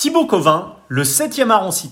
Thibaut 0.00 0.26
Covin, 0.26 0.74
le 0.86 1.02
7e 1.02 1.50
art 1.50 1.64
en 1.64 1.72
six. 1.72 1.90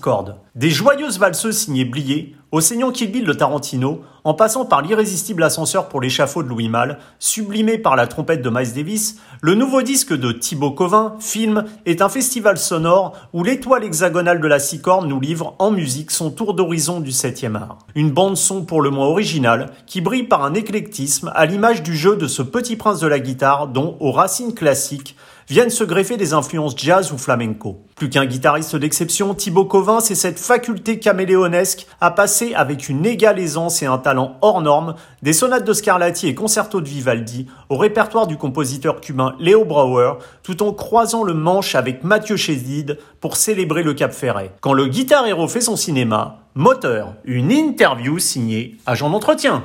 Des 0.55 0.69
joyeuses 0.69 1.19
valseuses 1.19 1.57
signées 1.57 1.83
Blié, 1.83 2.37
au 2.53 2.61
saignant 2.61 2.91
Kill 2.91 3.11
Bill 3.11 3.25
de 3.25 3.33
Tarantino, 3.33 4.01
en 4.23 4.33
passant 4.33 4.63
par 4.63 4.81
l'irrésistible 4.81 5.43
ascenseur 5.43 5.89
pour 5.89 5.99
l'échafaud 5.99 6.41
de 6.41 6.47
Louis 6.47 6.69
Malle, 6.69 6.99
sublimé 7.19 7.77
par 7.77 7.97
la 7.97 8.07
trompette 8.07 8.41
de 8.41 8.49
Miles 8.49 8.73
Davis, 8.73 9.17
le 9.41 9.55
nouveau 9.55 9.81
disque 9.81 10.13
de 10.13 10.31
Thibaut 10.31 10.71
Covin, 10.71 11.17
Film, 11.19 11.65
est 11.85 12.01
un 12.01 12.07
festival 12.07 12.57
sonore 12.57 13.11
où 13.33 13.43
l'étoile 13.43 13.83
hexagonale 13.83 14.39
de 14.39 14.47
la 14.47 14.59
six 14.59 14.79
cordes 14.79 15.09
nous 15.09 15.19
livre 15.19 15.55
en 15.59 15.71
musique 15.71 16.11
son 16.11 16.31
tour 16.31 16.53
d'horizon 16.53 17.01
du 17.01 17.11
7e 17.11 17.55
art. 17.55 17.79
Une 17.93 18.11
bande 18.11 18.37
son 18.37 18.63
pour 18.63 18.81
le 18.81 18.89
moins 18.89 19.07
originale, 19.07 19.73
qui 19.85 19.99
brille 19.99 20.23
par 20.23 20.45
un 20.45 20.53
éclectisme 20.53 21.29
à 21.35 21.45
l'image 21.45 21.83
du 21.83 21.93
jeu 21.93 22.15
de 22.15 22.27
ce 22.27 22.41
petit 22.41 22.77
prince 22.77 23.01
de 23.01 23.07
la 23.07 23.19
guitare 23.19 23.67
dont, 23.67 23.97
aux 23.99 24.13
racines 24.13 24.53
classiques, 24.53 25.17
viennent 25.49 25.69
se 25.69 25.83
greffer 25.83 26.17
des 26.17 26.33
influences 26.33 26.75
jazz 26.75 27.11
ou 27.11 27.17
flamenco. 27.17 27.83
Plus 27.95 28.09
qu'un 28.09 28.25
guitariste 28.25 28.75
d'exception, 28.75 29.33
Thibaut 29.33 29.65
Covin, 29.65 29.99
c'est 29.99 30.15
cette 30.15 30.39
faculté 30.39 30.99
caméléonesque 30.99 31.87
à 32.01 32.11
passer 32.11 32.53
avec 32.53 32.89
une 32.89 33.05
égale 33.05 33.39
aisance 33.39 33.81
et 33.81 33.85
un 33.85 33.97
talent 33.97 34.37
hors 34.41 34.61
norme 34.61 34.95
des 35.21 35.33
sonates 35.33 35.65
de 35.65 35.73
Scarlatti 35.73 36.27
et 36.27 36.35
concertos 36.35 36.81
de 36.81 36.87
Vivaldi 36.87 37.47
au 37.69 37.77
répertoire 37.77 38.27
du 38.27 38.37
compositeur 38.37 39.01
cubain 39.01 39.35
Léo 39.39 39.65
Brauer, 39.65 40.13
tout 40.43 40.61
en 40.63 40.73
croisant 40.73 41.23
le 41.23 41.33
manche 41.33 41.75
avec 41.75 42.03
Mathieu 42.03 42.35
Chédid 42.35 42.97
pour 43.21 43.37
célébrer 43.37 43.83
le 43.83 43.93
Cap 43.93 44.13
Ferret. 44.13 44.51
Quand 44.61 44.73
le 44.73 44.87
guitar 44.87 45.25
héros 45.25 45.47
fait 45.47 45.61
son 45.61 45.75
cinéma, 45.75 46.39
moteur, 46.55 47.13
une 47.23 47.51
interview 47.51 48.19
signée 48.19 48.77
Agent 48.85 49.09
d'entretien. 49.09 49.63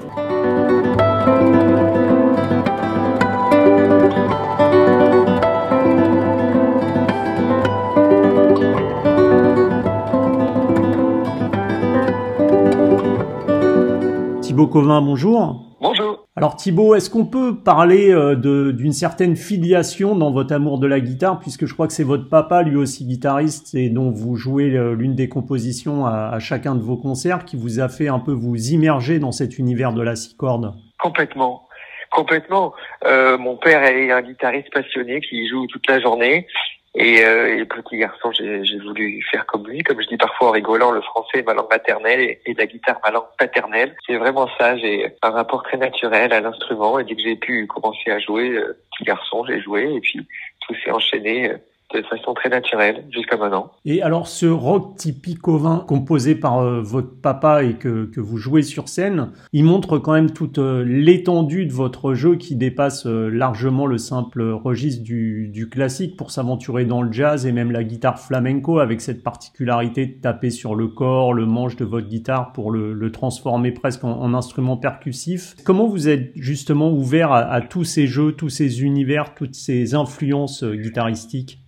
Thibaut 14.52 14.66
Covin, 14.66 15.00
bonjour. 15.00 15.64
Bonjour. 15.80 16.28
Alors 16.36 16.56
Thibaut, 16.56 16.94
est-ce 16.94 17.08
qu'on 17.08 17.24
peut 17.24 17.56
parler 17.64 18.12
euh, 18.12 18.34
d'une 18.34 18.92
certaine 18.92 19.34
filiation 19.34 20.14
dans 20.14 20.30
votre 20.30 20.54
amour 20.54 20.78
de 20.78 20.86
la 20.86 21.00
guitare, 21.00 21.40
puisque 21.40 21.64
je 21.64 21.72
crois 21.72 21.86
que 21.86 21.94
c'est 21.94 22.04
votre 22.04 22.28
papa, 22.28 22.62
lui 22.62 22.76
aussi 22.76 23.06
guitariste, 23.06 23.74
et 23.74 23.88
dont 23.88 24.10
vous 24.10 24.36
jouez 24.36 24.76
euh, 24.76 24.94
l'une 24.94 25.14
des 25.14 25.30
compositions 25.30 26.04
à, 26.04 26.38
chacun 26.38 26.74
de 26.74 26.82
vos 26.82 26.98
concerts, 26.98 27.46
qui 27.46 27.56
vous 27.56 27.80
a 27.80 27.88
fait 27.88 28.08
un 28.08 28.18
peu 28.18 28.32
vous 28.32 28.72
immerger 28.72 29.18
dans 29.20 29.32
cet 29.32 29.58
univers 29.58 29.94
de 29.94 30.02
la 30.02 30.16
six 30.16 30.36
cordes? 30.36 30.74
Complètement. 30.98 31.66
Complètement. 32.10 32.74
Euh, 33.06 33.38
mon 33.38 33.56
père 33.56 33.82
est 33.84 34.10
un 34.10 34.20
guitariste 34.20 34.70
passionné 34.70 35.22
qui 35.22 35.48
joue 35.48 35.66
toute 35.68 35.88
la 35.88 35.98
journée. 35.98 36.46
Et, 36.94 37.24
euh, 37.24 37.56
et, 37.56 37.64
petit 37.64 37.96
garçon, 37.96 38.30
j'ai 38.32 38.78
voulu 38.78 39.22
faire 39.30 39.46
comme 39.46 39.66
lui, 39.66 39.82
comme 39.82 40.02
je 40.02 40.08
dis 40.08 40.18
parfois 40.18 40.48
en 40.48 40.50
rigolant, 40.50 40.90
le 40.90 41.00
français 41.00 41.38
est 41.38 41.42
ma 41.42 41.54
langue 41.54 41.70
maternelle 41.70 42.20
et, 42.20 42.40
et 42.44 42.52
la 42.52 42.66
guitare 42.66 43.00
ma 43.02 43.10
langue 43.10 43.24
paternelle. 43.38 43.96
C'est 44.06 44.16
vraiment 44.16 44.46
ça, 44.58 44.76
j'ai 44.76 45.16
un 45.22 45.30
rapport 45.30 45.62
très 45.62 45.78
naturel 45.78 46.34
à 46.34 46.40
l'instrument. 46.40 46.98
Et 46.98 47.04
dès 47.04 47.14
que 47.14 47.22
j'ai 47.22 47.36
pu 47.36 47.66
commencer 47.66 48.10
à 48.10 48.18
jouer, 48.18 48.50
euh, 48.50 48.76
petit 48.92 49.04
garçon, 49.04 49.42
j'ai 49.46 49.60
joué. 49.62 49.94
Et 49.94 50.00
puis 50.00 50.26
tout 50.66 50.74
s'est 50.84 50.90
enchaîné 50.90 51.50
euh, 51.50 51.56
de 52.00 52.06
façon 52.06 52.34
très 52.34 52.48
naturelle 52.48 53.04
jusqu'à 53.10 53.36
maintenant. 53.36 53.70
Et 53.84 54.02
alors 54.02 54.26
ce 54.28 54.46
rock 54.46 54.96
typique 54.96 55.46
ovin 55.48 55.84
composé 55.86 56.34
par 56.34 56.58
euh, 56.58 56.80
votre 56.80 57.20
papa 57.20 57.64
et 57.64 57.74
que, 57.74 58.06
que, 58.06 58.20
vous 58.20 58.38
jouez 58.38 58.62
sur 58.62 58.88
scène, 58.88 59.30
il 59.52 59.64
montre 59.64 59.98
quand 59.98 60.12
même 60.12 60.30
toute 60.30 60.58
euh, 60.58 60.84
l'étendue 60.84 61.66
de 61.66 61.72
votre 61.72 62.14
jeu 62.14 62.36
qui 62.36 62.56
dépasse 62.56 63.06
euh, 63.06 63.28
largement 63.28 63.86
le 63.86 63.98
simple 63.98 64.42
registre 64.42 65.02
du, 65.02 65.48
du 65.48 65.68
classique 65.68 66.16
pour 66.16 66.30
s'aventurer 66.30 66.84
dans 66.84 67.02
le 67.02 67.12
jazz 67.12 67.46
et 67.46 67.52
même 67.52 67.70
la 67.70 67.84
guitare 67.84 68.18
flamenco 68.18 68.78
avec 68.78 69.00
cette 69.00 69.22
particularité 69.22 70.06
de 70.06 70.20
taper 70.20 70.50
sur 70.50 70.74
le 70.74 70.88
corps, 70.88 71.34
le 71.34 71.46
manche 71.46 71.76
de 71.76 71.84
votre 71.84 72.08
guitare 72.08 72.52
pour 72.52 72.70
le, 72.70 73.12
transformer 73.12 73.72
presque 73.72 74.04
en, 74.04 74.32
instrument 74.32 74.76
percussif. 74.76 75.54
Comment 75.64 75.86
vous 75.86 76.08
êtes 76.08 76.30
justement 76.34 76.90
ouvert 76.90 77.32
à 77.32 77.60
tous 77.60 77.84
ces 77.84 78.06
jeux, 78.06 78.32
tous 78.32 78.48
ces 78.48 78.82
univers, 78.82 79.34
toutes 79.34 79.54
ces 79.54 79.94
influences 79.94 80.64
guitaristiques? 80.64 81.61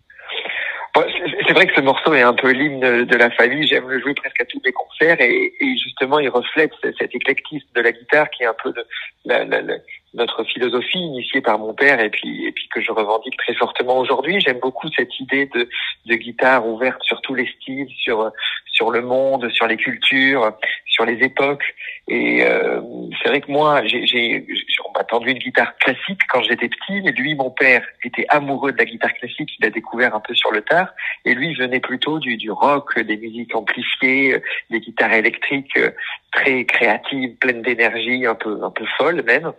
C'est 1.46 1.52
vrai 1.52 1.66
que 1.66 1.74
ce 1.74 1.80
morceau 1.80 2.14
est 2.14 2.22
un 2.22 2.34
peu 2.34 2.50
l'hymne 2.50 3.04
de 3.04 3.16
la 3.16 3.30
famille. 3.30 3.66
J'aime 3.66 3.88
le 3.88 4.00
jouer 4.00 4.14
presque 4.14 4.40
à 4.40 4.44
tous 4.44 4.60
mes 4.64 4.72
concerts 4.72 5.20
et, 5.20 5.52
et, 5.60 5.76
justement, 5.78 6.18
il 6.18 6.28
reflète 6.28 6.72
cet 6.98 7.14
éclectisme 7.14 7.66
de 7.74 7.80
la 7.80 7.92
guitare 7.92 8.30
qui 8.30 8.42
est 8.42 8.46
un 8.46 8.56
peu 8.62 8.72
de, 8.72 8.84
la, 9.24 9.44
la, 9.44 9.60
notre 10.14 10.44
philosophie 10.44 10.98
initiée 10.98 11.40
par 11.40 11.58
mon 11.58 11.74
père 11.74 12.00
et 12.00 12.10
puis 12.10 12.46
et 12.46 12.52
puis 12.52 12.68
que 12.72 12.80
je 12.80 12.92
revendique 12.92 13.36
très 13.36 13.54
fortement 13.54 13.98
aujourd'hui. 13.98 14.40
J'aime 14.40 14.60
beaucoup 14.60 14.88
cette 14.96 15.18
idée 15.20 15.46
de, 15.46 15.68
de 16.06 16.14
guitare 16.14 16.66
ouverte 16.66 17.02
sur 17.02 17.20
tous 17.22 17.34
les 17.34 17.46
styles, 17.46 17.88
sur 17.96 18.30
sur 18.66 18.90
le 18.90 19.02
monde, 19.02 19.50
sur 19.50 19.66
les 19.66 19.76
cultures, 19.76 20.52
sur 20.86 21.04
les 21.04 21.22
époques. 21.24 21.74
Et 22.08 22.44
euh, 22.44 22.80
c'est 23.22 23.28
vrai 23.28 23.40
que 23.40 23.50
moi, 23.50 23.84
j'ai 23.84 24.44
m'a 24.94 25.04
tendu 25.04 25.30
une 25.30 25.38
guitare 25.38 25.76
classique 25.78 26.20
quand 26.28 26.42
j'étais 26.42 26.68
petit, 26.68 27.00
mais 27.02 27.12
lui, 27.12 27.34
mon 27.34 27.50
père, 27.50 27.84
était 28.04 28.26
amoureux 28.28 28.72
de 28.72 28.78
la 28.78 28.84
guitare 28.84 29.12
classique. 29.14 29.50
Il 29.58 29.66
a 29.66 29.70
découvert 29.70 30.14
un 30.14 30.20
peu 30.20 30.34
sur 30.34 30.50
le 30.52 30.62
tard, 30.62 30.94
et 31.24 31.34
lui 31.34 31.54
venait 31.54 31.80
plutôt 31.80 32.18
du, 32.18 32.36
du 32.36 32.50
rock, 32.50 32.98
des 32.98 33.16
musiques 33.16 33.54
amplifiées, 33.54 34.42
des 34.70 34.80
guitares 34.80 35.12
électriques 35.12 35.76
euh, 35.76 35.90
très 36.32 36.64
créatives, 36.64 37.36
pleines 37.36 37.62
d'énergie, 37.62 38.26
un 38.26 38.34
peu 38.34 38.58
un 38.62 38.70
peu 38.70 38.84
folles 38.98 39.22
même. 39.22 39.52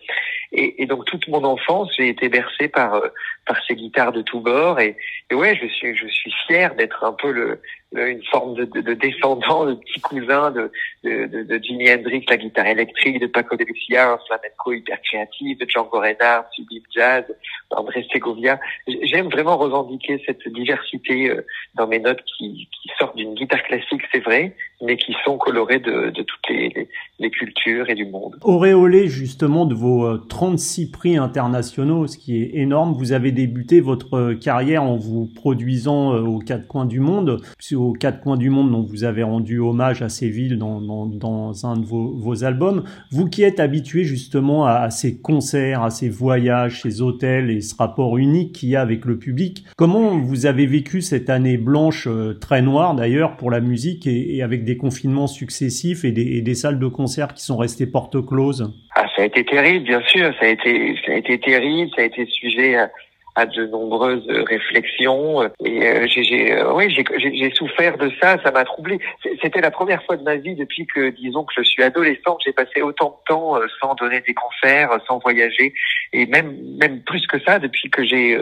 Et, 0.52 0.82
et, 0.82 0.86
donc 0.86 1.06
toute 1.06 1.28
mon 1.28 1.44
enfance, 1.44 1.90
j'ai 1.98 2.10
été 2.10 2.30
bercé 2.30 2.68
par 2.68 2.96
euh, 2.96 3.08
par 3.46 3.58
ces 3.66 3.76
guitares 3.76 4.12
de 4.12 4.22
tous 4.22 4.40
bords. 4.40 4.80
Et, 4.80 4.98
et 5.30 5.36
ouais, 5.36 5.58
je 5.62 5.68
suis 5.68 5.96
je 5.96 6.08
suis 6.08 6.34
fier 6.48 6.76
d'être 6.76 7.04
un 7.04 7.14
peu 7.14 7.32
le, 7.32 7.62
une 7.96 8.24
forme 8.26 8.56
de, 8.56 8.66
de, 8.66 8.82
de, 8.82 8.94
descendant, 8.94 9.66
de 9.66 9.76
petit 9.76 10.02
cousin 10.02 10.52
de, 10.52 10.72
de, 11.04 11.44
de, 11.44 11.64
Jimi 11.64 11.92
Hendrix, 11.92 12.26
la 12.30 12.38
guitare 12.38 12.68
électrique, 12.68 13.20
de 13.20 13.28
Paco 13.28 13.56
de 13.56 13.64
Lucia, 13.64 14.14
un 14.14 14.20
flamenco 14.28 14.74
hyper 14.74 15.02
créatif, 15.02 15.58
de 15.58 15.66
Django 15.68 16.00
Reinhardt, 16.00 16.48
Sublime 16.54 16.84
Jazz, 16.94 17.26
André 17.72 18.06
Segovia. 18.12 18.60
J'aime 19.04 19.30
vraiment 19.30 19.58
revendiquer 19.58 20.22
cette 20.26 20.48
diversité 20.48 21.30
euh, 21.30 21.46
dans 21.76 21.88
mes 21.88 22.00
notes 22.00 22.24
qui, 22.38 22.68
qui 22.72 22.90
sortent 22.98 23.16
d'une 23.16 23.34
guitare 23.34 23.64
classique, 23.64 24.02
c'est 24.12 24.24
vrai, 24.24 24.56
mais 24.86 24.98
qui 24.98 25.14
sont 25.24 25.38
colorées 25.38 25.80
de, 25.80 26.12
toutes 26.12 26.50
les, 26.50 27.30
cultures 27.32 27.90
et 27.90 27.96
du 27.96 28.06
monde. 28.06 28.38
Auréolé 28.42 29.08
justement 29.08 29.66
de 29.66 29.74
vos 29.74 30.18
36 30.18 30.84
euh, 30.84 30.92
prix 30.92 31.18
internationaux, 31.18 32.08
ce 32.08 32.18
qui 32.18 32.42
est 32.42 32.52
énorme, 32.54 32.94
vous 32.94 33.12
avez 33.12 33.32
débuté 33.32 33.82
votre 33.82 34.14
euh, 34.16 34.36
carrière 34.36 34.84
en 34.84 34.96
vous 34.96 35.28
produisant 35.34 36.16
aux 36.16 36.40
quatre 36.40 36.68
coins 36.68 36.86
du 36.86 37.00
monde, 37.00 37.42
aux 37.74 37.94
quatre 37.94 38.22
coins 38.22 38.38
du 38.38 38.50
monde 38.50 38.72
dont 38.72 38.84
vous 38.84 39.04
avez 39.04 39.24
rendu 39.24 39.60
hommage 39.60 40.02
à 40.02 40.10
ces 40.10 40.30
villes 40.30 40.58
dans, 40.58 41.66
un 41.66 41.78
de 41.78 41.86
vos, 41.86 42.44
albums. 42.44 42.84
Vous 43.12 43.28
qui 43.28 43.44
êtes 43.44 43.60
habitué 43.60 44.04
justement 44.04 44.66
à, 44.66 44.90
ces 44.90 45.20
concerts, 45.20 45.84
à 45.84 45.90
ces 45.90 46.10
voyages, 46.10 46.82
ces 46.82 47.02
hôtels 47.02 47.50
et 47.50 47.62
ce 47.62 47.76
rapport 47.76 48.18
unique 48.18 48.54
qu'il 48.54 48.70
y 48.70 48.76
a 48.76 48.82
avec 48.82 49.06
le 49.06 49.18
public, 49.18 49.66
comment 49.76 50.18
vous 50.18 50.46
avez 50.46 50.66
vécu 50.66 51.02
cette 51.02 51.30
année 51.30 51.58
blanche, 51.58 52.08
euh, 52.08 52.34
très 52.34 52.62
noire 52.62 52.96
d'ailleurs 52.96 53.38
pour 53.38 53.52
la 53.52 53.60
musique 53.60 54.08
et, 54.08 54.42
avec 54.42 54.64
des 54.64 54.75
confinements 54.78 55.28
successifs 55.28 56.06
et 56.06 56.12
des, 56.12 56.42
des 56.42 56.56
salles 56.56 56.80
de 56.80 56.88
concert 56.88 57.34
qui 57.34 57.44
sont 57.44 57.58
restées 57.58 57.88
porte 57.88 58.26
closes? 58.26 58.74
Ah, 58.96 59.06
ça 59.16 59.24
a 59.24 59.26
été 59.26 59.44
terrible, 59.46 59.86
bien 59.86 60.02
sûr. 60.08 60.34
Ça 60.40 60.46
a 60.46 60.50
été, 60.50 60.96
ça 61.06 61.14
a 61.14 61.16
été 61.16 61.40
terrible. 61.40 61.92
Ça 61.96 62.02
a 62.02 62.06
été 62.06 62.26
sujet 62.26 62.76
à, 62.76 62.92
à 63.36 63.46
de 63.46 63.66
nombreuses 63.66 64.26
réflexions 64.48 65.44
et 65.64 65.84
euh, 65.84 66.08
j'ai 66.08 66.54
euh, 66.54 66.74
oui 66.74 66.90
j'ai 66.90 67.52
souffert 67.52 67.98
de 67.98 68.10
ça 68.22 68.38
ça 68.44 68.52
m'a 68.52 68.64
troublé. 68.64 69.00
C'était 69.42 69.62
la 69.62 69.72
première 69.72 70.04
fois 70.04 70.16
de 70.16 70.24
ma 70.24 70.36
vie 70.36 70.56
depuis 70.56 70.88
que 70.88 71.10
disons 71.10 71.44
que 71.44 71.54
je 71.58 71.64
suis 71.64 71.84
adolescent 71.84 72.38
j'ai 72.46 72.54
passé 72.54 72.82
autant 72.82 73.10
de 73.10 73.34
temps 73.34 73.58
euh, 73.58 73.66
sans 73.82 73.94
donner 73.96 74.22
des 74.22 74.34
concerts 74.34 74.90
sans 75.08 75.20
voyager 75.20 75.74
et 76.14 76.26
même 76.26 76.56
même 76.80 77.02
plus 77.02 77.28
que 77.28 77.40
ça 77.42 77.60
depuis 77.60 77.90
que 77.90 78.06
j'ai 78.06 78.38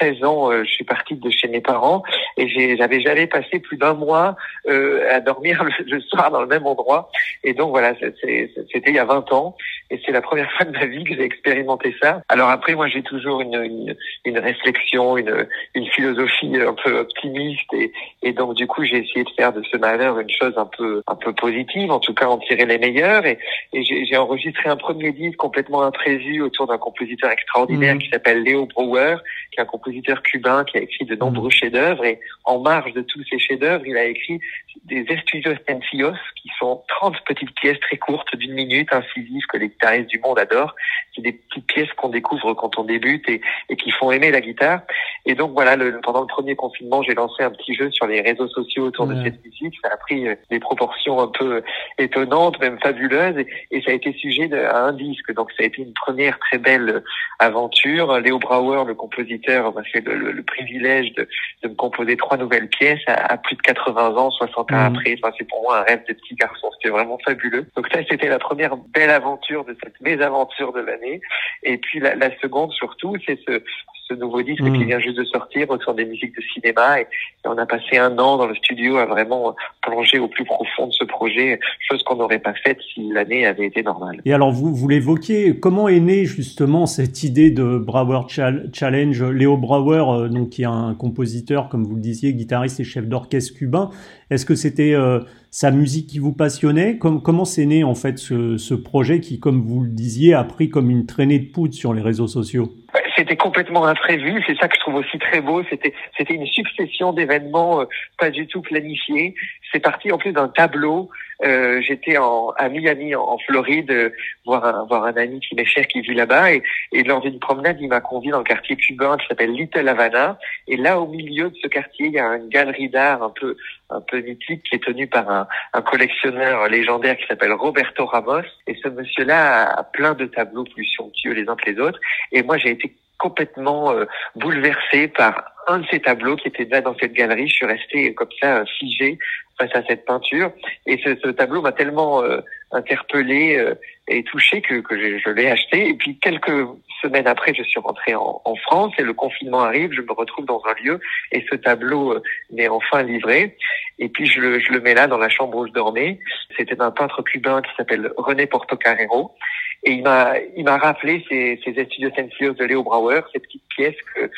16 0.00 0.24
ans 0.24 0.50
je 0.52 0.70
suis 0.70 0.84
partie 0.84 1.14
de 1.14 1.30
chez 1.30 1.48
mes 1.48 1.60
parents 1.60 2.02
et 2.36 2.76
j'avais 2.76 3.00
jamais 3.00 3.26
passé 3.26 3.60
plus 3.60 3.78
d'un 3.78 3.94
mois 3.94 4.36
à 4.68 5.20
dormir 5.20 5.64
le, 5.86 6.00
soir 6.02 6.30
dans 6.30 6.40
le 6.40 6.46
même 6.46 6.66
endroit. 6.66 7.10
Et 7.44 7.54
donc 7.54 7.70
voilà 7.70 7.94
c'était 7.98 8.50
il 8.86 8.94
y 8.94 8.98
a 8.98 9.04
20 9.04 9.32
ans 9.32 9.56
et 9.94 10.00
c'est 10.04 10.12
la 10.12 10.20
première 10.20 10.50
fois 10.52 10.66
de 10.66 10.72
ma 10.72 10.86
vie 10.86 11.04
que 11.04 11.14
j'ai 11.14 11.22
expérimenté 11.22 11.94
ça. 12.02 12.22
Alors 12.28 12.50
après 12.50 12.74
moi 12.74 12.88
j'ai 12.88 13.02
toujours 13.02 13.40
une, 13.40 13.54
une, 13.54 13.96
une 14.24 14.38
réflexion, 14.38 15.16
une, 15.16 15.46
une 15.74 15.86
philosophie 15.86 16.56
un 16.56 16.74
peu 16.74 16.98
optimiste. 16.98 17.72
Et, 17.72 17.92
et 18.22 18.32
donc 18.32 18.54
du 18.54 18.66
coup 18.66 18.84
j'ai 18.84 18.98
essayé 18.98 19.22
de 19.24 19.30
faire 19.38 19.52
de 19.52 19.62
ce 19.70 19.76
malheur 19.76 20.18
une 20.18 20.30
chose 20.30 20.54
un 20.56 20.68
peu 20.76 21.02
un 21.06 21.14
peu 21.14 21.32
positive, 21.32 21.90
en 21.92 22.00
tout 22.00 22.14
cas 22.14 22.26
en 22.26 22.38
tirer 22.38 22.66
les 22.66 22.78
meilleurs. 22.78 23.24
Et, 23.24 23.38
et 23.72 23.84
j'ai 23.84 24.16
enregistré 24.16 24.68
un 24.68 24.76
premier 24.76 25.12
disque 25.12 25.36
complètement 25.36 25.82
imprévu 25.82 26.42
autour 26.42 26.66
d'un 26.66 26.78
compositeur 26.78 27.30
extraordinaire 27.30 27.94
mmh. 27.94 27.98
qui 28.00 28.10
s'appelle 28.10 28.42
Léo 28.42 28.66
Brouwer 28.66 29.16
qui 29.54 29.60
est 29.60 29.62
un 29.62 29.66
compositeur 29.66 30.22
cubain 30.22 30.64
qui 30.64 30.78
a 30.78 30.80
écrit 30.80 31.04
de 31.04 31.14
nombreux 31.14 31.48
mm. 31.48 31.52
chefs-d'œuvre. 31.52 32.04
Et 32.04 32.20
en 32.44 32.58
marge 32.60 32.92
de 32.92 33.02
tous 33.02 33.22
ces 33.30 33.38
chefs-d'œuvre, 33.38 33.86
il 33.86 33.96
a 33.96 34.04
écrit 34.04 34.40
des 34.84 35.04
estudios 35.08 35.54
sencillos, 35.68 36.12
qui 36.42 36.50
sont 36.58 36.82
30 36.88 37.16
petites 37.26 37.54
pièces 37.54 37.80
très 37.80 37.96
courtes 37.96 38.34
d'une 38.36 38.52
minute, 38.52 38.92
incisives, 38.92 39.46
que 39.48 39.56
les 39.56 39.68
guitaristes 39.68 40.10
du 40.10 40.18
monde 40.18 40.38
adorent. 40.38 40.74
C'est 41.14 41.22
des 41.22 41.32
petites 41.32 41.66
pièces 41.66 41.92
qu'on 41.96 42.08
découvre 42.08 42.54
quand 42.54 42.78
on 42.78 42.84
débute 42.84 43.28
et, 43.28 43.40
et 43.68 43.76
qui 43.76 43.90
font 43.90 44.10
aimer 44.10 44.30
la 44.30 44.40
guitare. 44.40 44.80
Et 45.26 45.34
donc 45.34 45.52
voilà, 45.52 45.76
le, 45.76 46.00
pendant 46.00 46.20
le 46.20 46.26
premier 46.26 46.56
confinement, 46.56 47.02
j'ai 47.02 47.14
lancé 47.14 47.42
un 47.42 47.50
petit 47.50 47.74
jeu 47.74 47.90
sur 47.90 48.06
les 48.06 48.20
réseaux 48.20 48.48
sociaux 48.48 48.84
autour 48.84 49.06
de 49.06 49.22
cette 49.22 49.42
musique. 49.44 49.74
Ça 49.82 49.90
a 49.92 49.96
pris 49.96 50.28
euh, 50.28 50.34
des 50.50 50.58
proportions 50.58 51.20
un 51.20 51.28
peu 51.28 51.62
étonnantes, 51.98 52.60
même 52.60 52.78
fabuleuses, 52.80 53.44
et, 53.70 53.82
ça 53.82 53.90
a 53.90 53.94
été 53.94 54.12
sujet 54.14 54.48
de, 54.48 54.56
à 54.56 54.84
un 54.84 54.92
disque. 54.92 55.32
Donc 55.34 55.50
ça 55.52 55.62
a 55.62 55.66
été 55.66 55.82
une 55.82 55.94
première 55.94 56.38
très 56.38 56.58
belle 56.58 57.02
aventure. 57.38 58.18
Léo 58.18 58.38
Brauer, 58.38 58.84
le 58.86 58.94
compositeur, 58.94 59.43
m'a 59.48 59.82
fait 59.84 60.00
le, 60.06 60.42
privilège 60.42 61.12
de, 61.14 61.28
de, 61.62 61.68
me 61.68 61.74
composer 61.74 62.16
trois 62.16 62.36
nouvelles 62.36 62.68
pièces 62.68 63.02
à, 63.06 63.36
plus 63.38 63.56
de 63.56 63.62
80 63.62 64.16
ans, 64.16 64.30
60 64.30 64.72
ans 64.72 64.76
mmh. 64.76 64.96
après. 64.96 65.16
Enfin, 65.22 65.34
c'est 65.38 65.48
pour 65.48 65.62
moi 65.62 65.78
un 65.78 65.82
rêve 65.82 66.02
de 66.08 66.14
petit 66.14 66.34
garçon. 66.34 66.70
C'était 66.76 66.90
vraiment 66.90 67.18
fabuleux. 67.24 67.66
Donc 67.76 67.88
ça, 67.92 68.00
c'était 68.08 68.28
la 68.28 68.38
première 68.38 68.76
belle 68.76 69.10
aventure 69.10 69.64
de 69.64 69.76
cette 69.82 70.00
mésaventure 70.00 70.72
de 70.72 70.80
l'année. 70.80 71.20
Et 71.62 71.78
puis 71.78 72.00
la, 72.00 72.14
la 72.14 72.36
seconde 72.40 72.72
surtout, 72.72 73.16
c'est 73.26 73.38
ce, 73.46 73.62
ce 74.08 74.14
nouveau 74.14 74.42
disque 74.42 74.62
qui 74.62 74.70
hmm. 74.70 74.86
vient 74.86 74.98
juste 74.98 75.16
de 75.16 75.24
sortir 75.24 75.70
autour 75.70 75.94
des 75.94 76.04
musiques 76.04 76.36
de 76.36 76.42
cinéma. 76.52 77.00
Et, 77.00 77.06
on 77.46 77.56
a 77.58 77.66
passé 77.66 77.98
un 77.98 78.18
an 78.18 78.36
dans 78.36 78.46
le 78.46 78.54
studio 78.54 78.96
à 78.96 79.06
vraiment 79.06 79.54
plonger 79.82 80.18
au 80.18 80.28
plus 80.28 80.44
profond 80.44 80.86
de 80.86 80.92
ce 80.92 81.04
projet, 81.04 81.60
chose 81.80 82.02
qu'on 82.02 82.16
n'aurait 82.16 82.38
pas 82.38 82.54
faite 82.54 82.78
si 82.92 83.10
l'année 83.12 83.46
avait 83.46 83.66
été 83.66 83.82
normale. 83.82 84.20
Et 84.24 84.32
alors 84.32 84.50
vous, 84.50 84.74
vous 84.74 84.88
l'évoquiez, 84.88 85.58
comment 85.58 85.88
est 85.88 86.00
née 86.00 86.24
justement 86.24 86.86
cette 86.86 87.22
idée 87.22 87.50
de 87.50 87.78
Brower 87.78 88.22
Challenge? 88.28 89.22
Léo 89.22 89.56
Brower, 89.56 90.04
euh, 90.08 90.28
donc 90.28 90.50
qui 90.50 90.62
est 90.62 90.66
un 90.66 90.94
compositeur, 90.94 91.68
comme 91.68 91.84
vous 91.84 91.96
le 91.96 92.00
disiez, 92.00 92.32
guitariste 92.32 92.80
et 92.80 92.84
chef 92.84 93.06
d'orchestre 93.06 93.54
cubain, 93.56 93.90
est-ce 94.30 94.46
que 94.46 94.54
c'était 94.54 94.94
euh, 94.94 95.20
sa 95.50 95.70
musique 95.70 96.08
qui 96.08 96.18
vous 96.18 96.32
passionnait? 96.32 96.98
Comment 96.98 97.44
c'est 97.44 97.66
né 97.66 97.84
en 97.84 97.94
fait 97.94 98.18
ce, 98.18 98.56
ce 98.56 98.74
projet 98.74 99.20
qui, 99.20 99.38
comme 99.38 99.62
vous 99.62 99.82
le 99.82 99.90
disiez, 99.90 100.34
a 100.34 100.44
pris 100.44 100.70
comme 100.70 100.90
une 100.90 101.06
traînée 101.06 101.38
de 101.38 101.50
poudre 101.52 101.74
sur 101.74 101.92
les 101.92 102.02
réseaux 102.02 102.26
sociaux? 102.26 102.72
C'était 103.16 103.36
complètement 103.36 103.86
imprévu. 103.86 104.42
C'est 104.46 104.56
ça 104.56 104.68
que 104.68 104.74
je 104.74 104.80
trouve 104.80 104.96
aussi 104.96 105.18
très 105.18 105.40
beau. 105.40 105.62
C'était 105.70 105.94
c'était 106.16 106.34
une 106.34 106.46
succession 106.46 107.12
d'événements 107.12 107.82
euh, 107.82 107.84
pas 108.18 108.30
du 108.30 108.46
tout 108.46 108.62
planifiés. 108.62 109.34
C'est 109.72 109.80
parti 109.80 110.12
en 110.12 110.18
plus 110.18 110.32
d'un 110.32 110.48
tableau. 110.48 111.10
Euh, 111.44 111.80
J'étais 111.82 112.16
en, 112.16 112.50
à 112.56 112.68
Miami, 112.68 113.14
en, 113.14 113.38
Floride, 113.38 113.90
euh, 113.90 114.10
voir 114.46 114.64
un 114.64 114.84
voir 114.86 115.04
un 115.04 115.16
ami 115.16 115.40
qui 115.40 115.54
m'est 115.54 115.64
cher 115.64 115.86
qui 115.86 116.00
vit 116.00 116.14
là-bas. 116.14 116.52
Et, 116.52 116.62
et 116.92 117.02
lors 117.02 117.20
d'une 117.20 117.38
promenade, 117.38 117.78
il 117.80 117.88
m'a 117.88 118.00
convié 118.00 118.30
dans 118.30 118.38
le 118.38 118.44
quartier 118.44 118.76
cubain 118.76 119.16
qui 119.16 119.26
s'appelle 119.26 119.52
Little 119.52 119.88
Havana. 119.88 120.38
Et 120.68 120.76
là, 120.76 121.00
au 121.00 121.06
milieu 121.06 121.50
de 121.50 121.56
ce 121.62 121.68
quartier, 121.68 122.06
il 122.06 122.12
y 122.12 122.18
a 122.18 122.36
une 122.36 122.48
galerie 122.48 122.88
d'art 122.88 123.22
un 123.22 123.30
peu 123.30 123.56
un 123.90 124.00
peu 124.00 124.20
mythique 124.20 124.62
qui 124.68 124.76
est 124.76 124.84
tenue 124.84 125.06
par 125.06 125.28
un, 125.30 125.46
un 125.72 125.82
collectionneur 125.82 126.68
légendaire 126.68 127.16
qui 127.16 127.26
s'appelle 127.26 127.52
Roberto 127.52 128.06
Ramos. 128.06 128.42
Et 128.66 128.76
ce 128.82 128.88
monsieur-là 128.88 129.70
a 129.70 129.82
plein 129.84 130.14
de 130.14 130.26
tableaux 130.26 130.64
plus 130.64 130.86
somptueux 130.86 131.32
les 131.32 131.48
uns 131.48 131.56
que 131.56 131.70
les 131.70 131.78
autres. 131.78 132.00
Et 132.32 132.42
moi, 132.42 132.58
j'ai 132.58 132.70
été 132.70 132.92
complètement 133.24 133.90
euh, 133.90 134.04
bouleversé 134.36 135.08
par 135.08 135.32
un 135.66 135.78
de 135.78 135.86
ces 135.90 136.00
tableaux 136.00 136.36
qui 136.36 136.48
était 136.48 136.66
là 136.66 136.82
dans 136.82 136.94
cette 137.00 137.14
galerie. 137.14 137.48
Je 137.48 137.54
suis 137.54 137.66
resté 137.66 138.12
comme 138.12 138.28
ça 138.38 138.58
euh, 138.58 138.64
figé 138.78 139.18
face 139.58 139.74
à 139.74 139.82
cette 139.88 140.04
peinture. 140.04 140.52
Et 140.84 141.00
ce, 141.02 141.16
ce 141.22 141.28
tableau 141.28 141.62
m'a 141.62 141.72
tellement 141.72 142.22
euh, 142.22 142.40
interpellé 142.72 143.56
euh, 143.56 143.74
et 144.08 144.22
touché 144.24 144.60
que, 144.60 144.80
que 144.80 144.98
je, 144.98 145.18
je 145.24 145.30
l'ai 145.30 145.48
acheté. 145.48 145.88
Et 145.88 145.94
puis 145.94 146.18
quelques 146.18 146.66
semaines 147.00 147.26
après, 147.26 147.54
je 147.54 147.62
suis 147.62 147.80
rentré 147.80 148.14
en, 148.14 148.42
en, 148.44 148.56
France 148.56 148.92
et 148.98 149.02
le 149.02 149.14
confinement 149.14 149.60
arrive. 149.60 149.92
Je 149.92 150.02
me 150.02 150.12
retrouve 150.12 150.44
dans 150.44 150.60
un 150.68 150.82
lieu 150.82 151.00
et 151.32 151.46
ce 151.50 151.56
tableau 151.56 152.20
m'est 152.52 152.68
enfin 152.68 153.02
livré. 153.02 153.56
Et 153.98 154.10
puis 154.10 154.26
je 154.26 154.40
le, 154.40 154.60
je 154.60 154.70
le 154.70 154.80
mets 154.80 154.94
là 154.94 155.06
dans 155.06 155.18
la 155.18 155.30
chambre 155.30 155.56
où 155.56 155.66
je 155.66 155.72
dormais. 155.72 156.18
C'était 156.58 156.80
un 156.82 156.90
peintre 156.90 157.22
cubain 157.22 157.62
qui 157.62 157.70
s'appelle 157.76 158.12
René 158.18 158.46
Portocarrero. 158.46 159.34
Et 159.82 159.92
il 159.92 160.02
m'a, 160.02 160.34
il 160.56 160.64
m'a 160.64 160.78
rappelé 160.78 161.24
ces, 161.28 161.60
ces 161.64 161.72
études 161.72 162.12
de 162.14 162.64
Léo 162.64 162.82
Brauer, 162.82 163.20
ces 163.32 163.40
petites 163.40 163.66
pièces 163.76 164.00
que, 164.14 164.30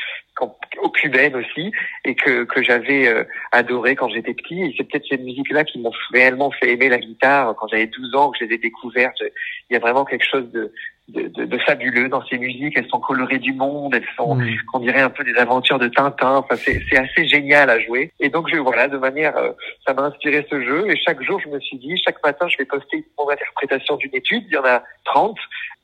au 0.82 0.90
cubaine 0.90 1.36
aussi 1.36 1.72
et 2.04 2.14
que, 2.14 2.44
que 2.44 2.62
j'avais 2.62 3.08
euh, 3.08 3.24
adoré 3.52 3.94
quand 3.94 4.08
j'étais 4.08 4.34
petit. 4.34 4.62
Et 4.62 4.74
c'est 4.76 4.84
peut-être 4.84 5.06
ces 5.08 5.18
musiques-là 5.18 5.64
qui 5.64 5.78
m'ont 5.78 5.92
réellement 6.12 6.50
fait 6.50 6.72
aimer 6.72 6.88
la 6.88 6.98
guitare 6.98 7.54
quand 7.56 7.68
j'avais 7.68 7.86
12 7.86 8.14
ans, 8.14 8.30
que 8.30 8.38
je 8.40 8.44
les 8.44 8.54
ai 8.54 8.58
découvertes. 8.58 9.22
Il 9.70 9.74
y 9.74 9.76
a 9.76 9.80
vraiment 9.80 10.04
quelque 10.04 10.26
chose 10.28 10.50
de, 10.50 10.72
de, 11.08 11.28
de, 11.28 11.44
de, 11.44 11.58
fabuleux 11.58 12.08
dans 12.08 12.24
ces 12.26 12.38
musiques. 12.38 12.74
Elles 12.76 12.88
sont 12.88 13.00
colorées 13.00 13.38
du 13.38 13.52
monde, 13.52 13.94
elles 13.94 14.06
sont, 14.16 14.34
mm. 14.34 14.56
on 14.74 14.80
dirait 14.80 15.00
un 15.00 15.10
peu 15.10 15.24
des 15.24 15.34
aventures 15.36 15.78
de 15.78 15.88
Tintin. 15.88 16.36
Enfin, 16.36 16.56
c'est, 16.56 16.82
c'est 16.90 16.98
assez 16.98 17.26
génial 17.26 17.70
à 17.70 17.78
jouer. 17.80 18.12
Et 18.20 18.28
donc, 18.28 18.48
je, 18.48 18.56
voilà, 18.56 18.88
de 18.88 18.98
manière, 18.98 19.36
euh, 19.36 19.52
ça 19.86 19.94
m'a 19.94 20.02
inspiré 20.02 20.46
ce 20.50 20.60
jeu. 20.60 20.90
Et 20.90 20.96
chaque 20.96 21.22
jour, 21.22 21.40
je 21.40 21.48
me 21.48 21.60
suis 21.60 21.78
dit, 21.78 22.00
chaque 22.04 22.22
matin, 22.24 22.48
je 22.48 22.56
vais 22.58 22.64
poster 22.64 23.04
mon 23.18 23.28
interprétation 23.28 23.96
d'une 23.96 24.14
étude. 24.14 24.44
Il 24.48 24.54
y 24.54 24.58
en 24.58 24.64
a 24.64 24.82
30. 25.04 25.36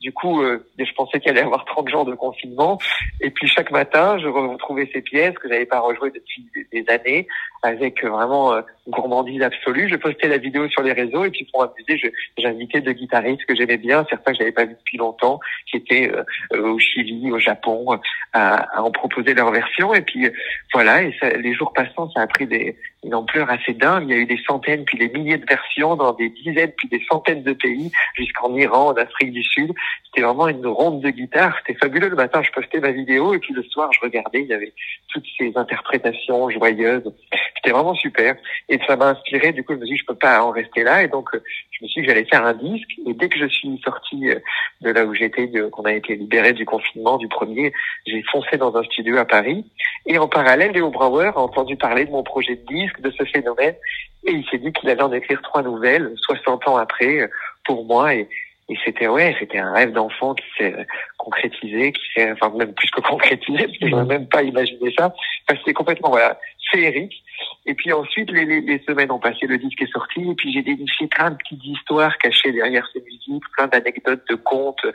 Du 0.03 0.11
coup, 0.11 0.41
euh, 0.41 0.59
je 0.77 0.93
pensais 0.97 1.21
qu'il 1.21 1.29
allait 1.31 1.39
y 1.39 1.43
avoir 1.43 1.63
30 1.63 1.87
jours 1.87 2.03
de 2.03 2.13
confinement. 2.13 2.77
Et 3.21 3.29
puis, 3.29 3.47
chaque 3.47 3.71
matin, 3.71 4.17
je 4.19 4.27
retrouvais 4.27 4.89
ces 4.93 5.01
pièces 5.01 5.33
que 5.35 5.47
j'avais 5.47 5.65
pas 5.65 5.79
rejouées 5.79 6.11
depuis 6.11 6.45
des 6.73 6.85
années, 6.89 7.25
avec 7.61 8.03
vraiment 8.03 8.53
euh, 8.53 8.61
gourmandise 8.89 9.41
absolue. 9.41 9.87
Je 9.89 9.95
postais 9.95 10.27
la 10.27 10.39
vidéo 10.39 10.67
sur 10.67 10.83
les 10.83 10.91
réseaux 10.91 11.23
et 11.23 11.31
puis 11.31 11.47
pour 11.49 11.61
m'amuser, 11.61 12.11
j'invitais 12.37 12.81
deux 12.81 12.91
guitaristes 12.91 13.45
que 13.45 13.55
j'aimais 13.55 13.77
bien, 13.77 14.05
certains 14.09 14.33
que 14.33 14.39
j'avais 14.39 14.51
pas 14.51 14.65
vu 14.65 14.75
depuis 14.77 14.97
longtemps, 14.97 15.39
qui 15.71 15.77
étaient 15.77 16.11
euh, 16.11 16.23
euh, 16.53 16.73
au 16.73 16.79
Chili, 16.79 17.31
au 17.31 17.39
Japon, 17.39 17.97
à, 18.33 18.77
à, 18.77 18.81
en 18.81 18.91
proposer 18.91 19.33
leur 19.33 19.51
version. 19.51 19.93
Et 19.93 20.01
puis 20.01 20.27
voilà, 20.73 21.03
et 21.03 21.15
ça, 21.21 21.29
les 21.29 21.53
jours 21.53 21.71
passant, 21.71 22.09
ça 22.11 22.19
a 22.19 22.27
pris 22.27 22.45
des, 22.45 22.75
une 23.03 23.15
ampleur 23.15 23.49
assez 23.49 23.73
dingue. 23.73 24.05
Il 24.07 24.15
y 24.15 24.17
a 24.17 24.21
eu 24.21 24.25
des 24.25 24.39
centaines 24.47 24.85
puis 24.85 24.97
des 24.97 25.09
milliers 25.09 25.37
de 25.37 25.45
versions 25.45 25.95
dans 25.95 26.13
des 26.13 26.29
dizaines 26.29 26.71
puis 26.77 26.87
des 26.87 27.03
centaines 27.09 27.43
de 27.43 27.53
pays, 27.53 27.91
jusqu'en 28.15 28.55
Iran, 28.55 28.89
en 28.89 28.93
Afrique 28.93 29.31
du 29.31 29.43
Sud. 29.43 29.73
C'était 30.05 30.25
vraiment 30.25 30.47
une 30.47 30.65
ronde 30.65 31.01
de 31.01 31.09
guitare. 31.09 31.55
C'était 31.59 31.79
fabuleux. 31.79 32.09
Le 32.09 32.15
matin, 32.15 32.41
je 32.43 32.51
postais 32.51 32.79
ma 32.79 32.91
vidéo 32.91 33.33
et 33.33 33.39
puis 33.39 33.53
le 33.53 33.63
soir, 33.63 33.91
je 33.93 33.99
regardais. 33.99 34.41
Il 34.41 34.47
y 34.47 34.53
avait 34.53 34.73
toutes 35.11 35.25
ces 35.37 35.51
interprétations 35.55 36.49
joyeuses. 36.49 37.11
C'était 37.55 37.71
vraiment 37.71 37.95
super. 37.95 38.35
Et 38.69 38.79
ça 38.87 38.95
m'a 38.95 39.09
inspiré. 39.09 39.51
Du 39.53 39.63
coup, 39.63 39.73
je 39.73 39.79
me 39.79 39.85
suis 39.85 39.95
dit, 39.95 40.01
je 40.01 40.05
peux 40.05 40.15
pas 40.15 40.43
en 40.43 40.51
rester 40.51 40.83
là. 40.83 41.03
Et 41.03 41.07
donc, 41.07 41.29
je 41.33 41.83
me 41.83 41.87
suis 41.87 42.01
dit 42.01 42.07
que 42.07 42.13
j'allais 42.13 42.25
faire 42.25 42.45
un 42.45 42.53
disque. 42.53 42.91
Et 43.05 43.13
dès 43.13 43.29
que 43.29 43.39
je 43.39 43.47
suis 43.47 43.81
sorti 43.83 44.29
euh, 44.29 44.39
de 44.81 44.91
là 44.91 45.05
où 45.05 45.13
j'étais, 45.13 45.49
qu'on 45.71 45.83
a 45.83 45.93
été 45.93 46.15
libéré 46.15 46.53
du 46.53 46.65
confinement 46.65 47.17
du 47.17 47.27
premier, 47.27 47.73
j'ai 48.05 48.23
foncé 48.31 48.57
dans 48.57 48.75
un 48.75 48.83
studio 48.83 49.17
à 49.17 49.25
Paris. 49.25 49.65
Et 50.05 50.17
en 50.17 50.27
parallèle, 50.27 50.71
Léo 50.71 50.89
Brauer 50.89 51.31
a 51.35 51.39
entendu 51.39 51.75
parler 51.77 52.05
de 52.05 52.11
mon 52.11 52.23
projet 52.23 52.55
de 52.55 52.65
disque, 52.65 52.92
de 53.01 53.11
ce 53.11 53.23
phénomène. 53.25 53.75
Et 54.25 54.31
il 54.31 54.45
s'est 54.49 54.57
dit 54.57 54.71
qu'il 54.71 54.89
allait 54.89 55.01
en 55.01 55.11
écrire 55.11 55.41
trois 55.41 55.61
nouvelles, 55.61 56.13
60 56.17 56.67
ans 56.67 56.77
après, 56.77 57.29
pour 57.65 57.85
moi. 57.85 58.15
Et, 58.15 58.27
et 58.69 58.75
c'était 58.85 59.07
ouais, 59.07 59.35
c'était 59.39 59.59
un 59.59 59.73
rêve 59.73 59.91
d'enfant 59.91 60.33
qui 60.35 60.45
s'est 60.57 60.73
euh, 60.73 60.83
concrétisé, 61.17 61.91
qui 61.91 62.01
s'est 62.13 62.31
enfin 62.31 62.49
même 62.55 62.73
plus 62.73 62.89
que 62.91 63.01
concrétisé, 63.09 63.65
parce 63.65 63.77
que 63.77 63.89
je 63.89 63.95
même 63.95 64.27
pas 64.27 64.43
imaginé 64.43 64.93
ça. 64.97 65.13
Enfin, 65.47 65.59
c'était 65.59 65.73
complètement 65.73 66.09
voilà 66.09 66.39
féerique. 66.71 67.23
Et 67.65 67.73
puis 67.73 67.91
ensuite, 67.93 68.29
les, 68.31 68.45
les, 68.45 68.61
les, 68.61 68.79
semaines 68.87 69.11
ont 69.11 69.19
passé, 69.19 69.45
le 69.47 69.57
disque 69.57 69.81
est 69.81 69.91
sorti, 69.91 70.29
et 70.29 70.35
puis 70.35 70.51
j'ai 70.51 70.61
déniché 70.61 71.07
plein 71.07 71.31
de 71.31 71.35
petites 71.35 71.63
histoires 71.63 72.17
cachées 72.17 72.51
derrière 72.51 72.87
ces 72.91 73.01
musiques, 73.01 73.43
plein 73.55 73.67
d'anecdotes, 73.67 74.23
de 74.29 74.35
contes, 74.35 74.85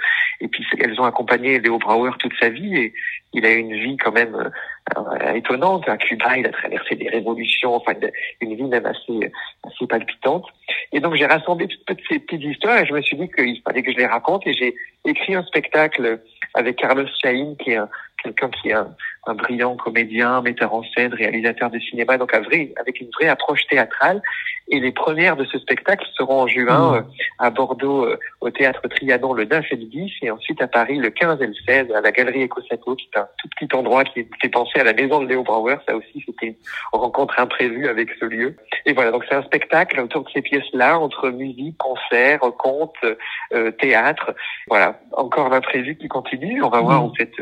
et 0.40 0.48
puis 0.48 0.66
elles 0.78 1.00
ont 1.00 1.04
accompagné 1.04 1.58
Léo 1.60 1.78
Brauer 1.78 2.10
toute 2.18 2.34
sa 2.38 2.50
vie, 2.50 2.76
et 2.76 2.92
il 3.32 3.46
a 3.46 3.52
une 3.52 3.74
vie 3.74 3.96
quand 3.96 4.12
même 4.12 4.50
euh, 4.96 5.32
étonnante. 5.32 5.88
À 5.88 5.96
Cuba, 5.96 6.36
il 6.36 6.46
a 6.46 6.50
traversé 6.50 6.94
des 6.94 7.08
révolutions, 7.08 7.74
enfin 7.74 7.92
une 8.40 8.54
vie 8.54 8.64
même 8.64 8.86
assez, 8.86 9.32
assez 9.64 9.86
palpitante. 9.86 10.46
Et 10.92 11.00
donc 11.00 11.14
j'ai 11.14 11.26
rassemblé 11.26 11.68
toutes 11.68 12.00
ces 12.08 12.18
petites 12.18 12.44
histoires, 12.44 12.78
et 12.78 12.86
je 12.86 12.92
me 12.92 13.00
suis 13.00 13.16
dit 13.16 13.30
qu'il 13.30 13.62
fallait 13.62 13.82
que 13.82 13.92
je 13.92 13.98
les 13.98 14.06
raconte, 14.06 14.46
et 14.46 14.52
j'ai 14.52 14.74
écrit 15.06 15.34
un 15.34 15.44
spectacle 15.44 16.20
avec 16.54 16.76
Carlos 16.76 17.06
Chahin, 17.22 17.54
qui 17.58 17.70
est 17.70 17.76
un, 17.76 17.88
quelqu'un 18.22 18.50
qui 18.50 18.68
est 18.68 18.74
un, 18.74 18.94
un, 19.26 19.34
brillant 19.34 19.76
comédien, 19.76 20.40
metteur 20.42 20.74
en 20.74 20.82
scène, 20.94 21.14
réalisateur 21.14 21.70
de 21.70 21.78
cinéma, 21.78 22.18
donc 22.18 22.34
avec 22.34 23.00
une 23.00 23.10
vraie 23.18 23.28
approche 23.28 23.66
théâtrale. 23.68 24.22
Et 24.70 24.80
les 24.80 24.92
premières 24.92 25.36
de 25.36 25.44
ce 25.46 25.58
spectacle 25.58 26.06
seront 26.14 26.42
en 26.42 26.46
juin 26.46 26.92
mmh. 26.92 26.94
euh, 26.96 27.02
à 27.38 27.50
Bordeaux 27.50 28.04
euh, 28.04 28.18
au 28.42 28.50
théâtre 28.50 28.86
Trianon 28.88 29.32
le 29.32 29.46
9 29.46 29.64
et 29.70 29.76
le 29.76 29.84
10 29.84 30.12
et 30.22 30.30
ensuite 30.30 30.60
à 30.60 30.68
Paris 30.68 30.98
le 30.98 31.08
15 31.08 31.40
et 31.40 31.46
le 31.46 31.54
16 31.66 31.90
à 31.92 32.02
la 32.02 32.12
galerie 32.12 32.44
Ecosato 32.44 32.94
qui 32.96 33.08
est 33.14 33.18
un 33.18 33.26
tout 33.38 33.48
petit 33.48 33.74
endroit 33.74 34.04
qui 34.04 34.28
fait 34.42 34.48
penser 34.50 34.78
à 34.78 34.84
la 34.84 34.92
maison 34.92 35.22
de 35.22 35.26
Léo 35.26 35.42
Brauer. 35.42 35.76
Ça 35.88 35.96
aussi 35.96 36.22
c'était 36.26 36.48
une 36.48 36.54
rencontre 36.92 37.38
imprévue 37.38 37.88
avec 37.88 38.10
ce 38.20 38.26
lieu. 38.26 38.56
Et 38.84 38.92
voilà, 38.92 39.10
donc 39.10 39.24
c'est 39.28 39.36
un 39.36 39.42
spectacle 39.42 40.00
autour 40.00 40.24
de 40.24 40.30
ces 40.34 40.42
pièces-là 40.42 40.98
entre 40.98 41.30
musique, 41.30 41.78
concert, 41.78 42.40
conte, 42.58 42.94
euh, 43.54 43.70
théâtre. 43.70 44.34
Voilà, 44.68 45.00
encore 45.12 45.48
l'imprévu 45.48 45.96
qui 45.96 46.08
continue. 46.08 46.62
On 46.62 46.68
va 46.68 46.80
voir 46.80 47.02
mmh. 47.02 47.06
où 47.06 47.12
cette 47.16 47.40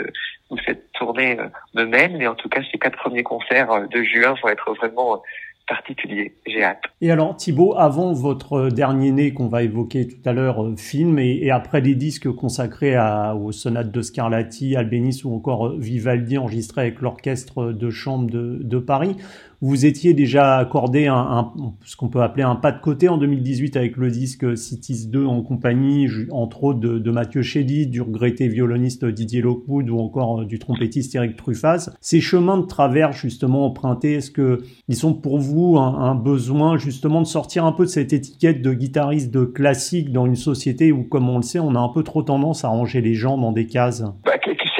où 0.50 0.56
cette 0.64 0.92
tournée 0.92 1.36
me 1.74 1.84
mène, 1.84 2.16
mais 2.16 2.26
en 2.26 2.34
tout 2.34 2.48
cas 2.48 2.60
ces 2.70 2.78
quatre 2.78 2.98
premiers 2.98 3.22
concerts 3.22 3.88
de 3.88 4.02
juin 4.02 4.34
vont 4.42 4.48
être 4.48 4.72
vraiment 4.74 5.22
particulier. 5.66 6.34
J'ai 6.46 6.62
hâte. 6.62 6.82
Et 7.00 7.10
alors 7.10 7.36
Thibaut, 7.36 7.74
avant 7.76 8.12
votre 8.12 8.68
dernier 8.70 9.10
né 9.12 9.32
qu'on 9.32 9.48
va 9.48 9.62
évoquer 9.62 10.06
tout 10.06 10.28
à 10.28 10.32
l'heure, 10.32 10.64
euh, 10.64 10.76
film, 10.76 11.18
et, 11.18 11.50
après 11.50 11.80
les 11.80 11.94
disques 11.94 12.30
consacrés 12.30 12.94
à, 12.94 13.34
aux 13.34 13.52
sonates 13.52 13.90
de 13.90 14.02
Scarlatti, 14.02 14.76
Albéniz 14.76 15.24
ou 15.24 15.34
encore 15.34 15.66
euh, 15.66 15.76
Vivaldi 15.78 16.38
enregistrés 16.38 16.82
avec 16.82 17.00
l'orchestre 17.00 17.72
de 17.72 17.90
chambre 17.90 18.30
de 18.30 18.78
Paris, 18.78 19.16
vous 19.60 19.86
étiez 19.86 20.14
déjà 20.14 20.56
accordé 20.56 21.06
un, 21.06 21.52
ce 21.84 21.96
qu'on 21.96 22.08
peut 22.08 22.22
appeler 22.22 22.42
un 22.42 22.56
pas 22.56 22.72
de 22.72 22.80
côté 22.80 23.08
en 23.08 23.16
2018 23.18 23.76
avec 23.76 23.96
le 23.96 24.10
disque 24.10 24.56
Cities 24.56 25.08
2 25.08 25.24
en 25.24 25.42
compagnie, 25.42 26.08
entre 26.30 26.64
autres, 26.64 26.80
de, 26.80 27.10
Mathieu 27.10 27.42
Chédid, 27.42 27.90
du 27.90 28.02
regretté 28.02 28.48
violoniste 28.48 29.04
Didier 29.04 29.40
Lockwood 29.40 29.88
ou 29.88 29.98
encore 29.98 30.40
euh, 30.40 30.44
du 30.44 30.58
trompettiste 30.58 31.14
Eric 31.14 31.36
Truffaz. 31.36 31.90
Ces 32.00 32.20
chemins 32.20 32.58
de 32.58 32.66
travers, 32.66 33.12
justement, 33.12 33.64
empruntés, 33.64 34.14
est-ce 34.14 34.30
que 34.30 34.62
ils 34.88 34.96
sont 34.96 35.14
pour 35.14 35.38
vous 35.38 35.78
un, 35.78 36.14
besoin, 36.14 36.76
justement, 36.76 37.22
de 37.22 37.26
sortir 37.26 37.64
un 37.64 37.72
peu 37.72 37.84
de 37.84 37.90
cette 37.90 38.12
étiquette 38.12 38.60
de 38.60 38.72
guitariste 38.74 39.32
de 39.32 39.44
classique 39.44 40.12
dans 40.12 40.26
une 40.26 40.36
société 40.36 40.92
où, 40.92 41.04
comme 41.04 41.28
on 41.28 41.38
le 41.38 41.42
sait, 41.42 41.58
on 41.58 41.74
a 41.74 41.78
un 41.78 41.88
peu 41.88 42.02
trop 42.02 42.22
tendance 42.22 42.64
à 42.64 42.68
ranger 42.68 43.00
les 43.00 43.14
gens 43.14 43.38
dans 43.38 43.52
des 43.52 43.66
cases? 43.66 44.02
Bah, 44.24 44.32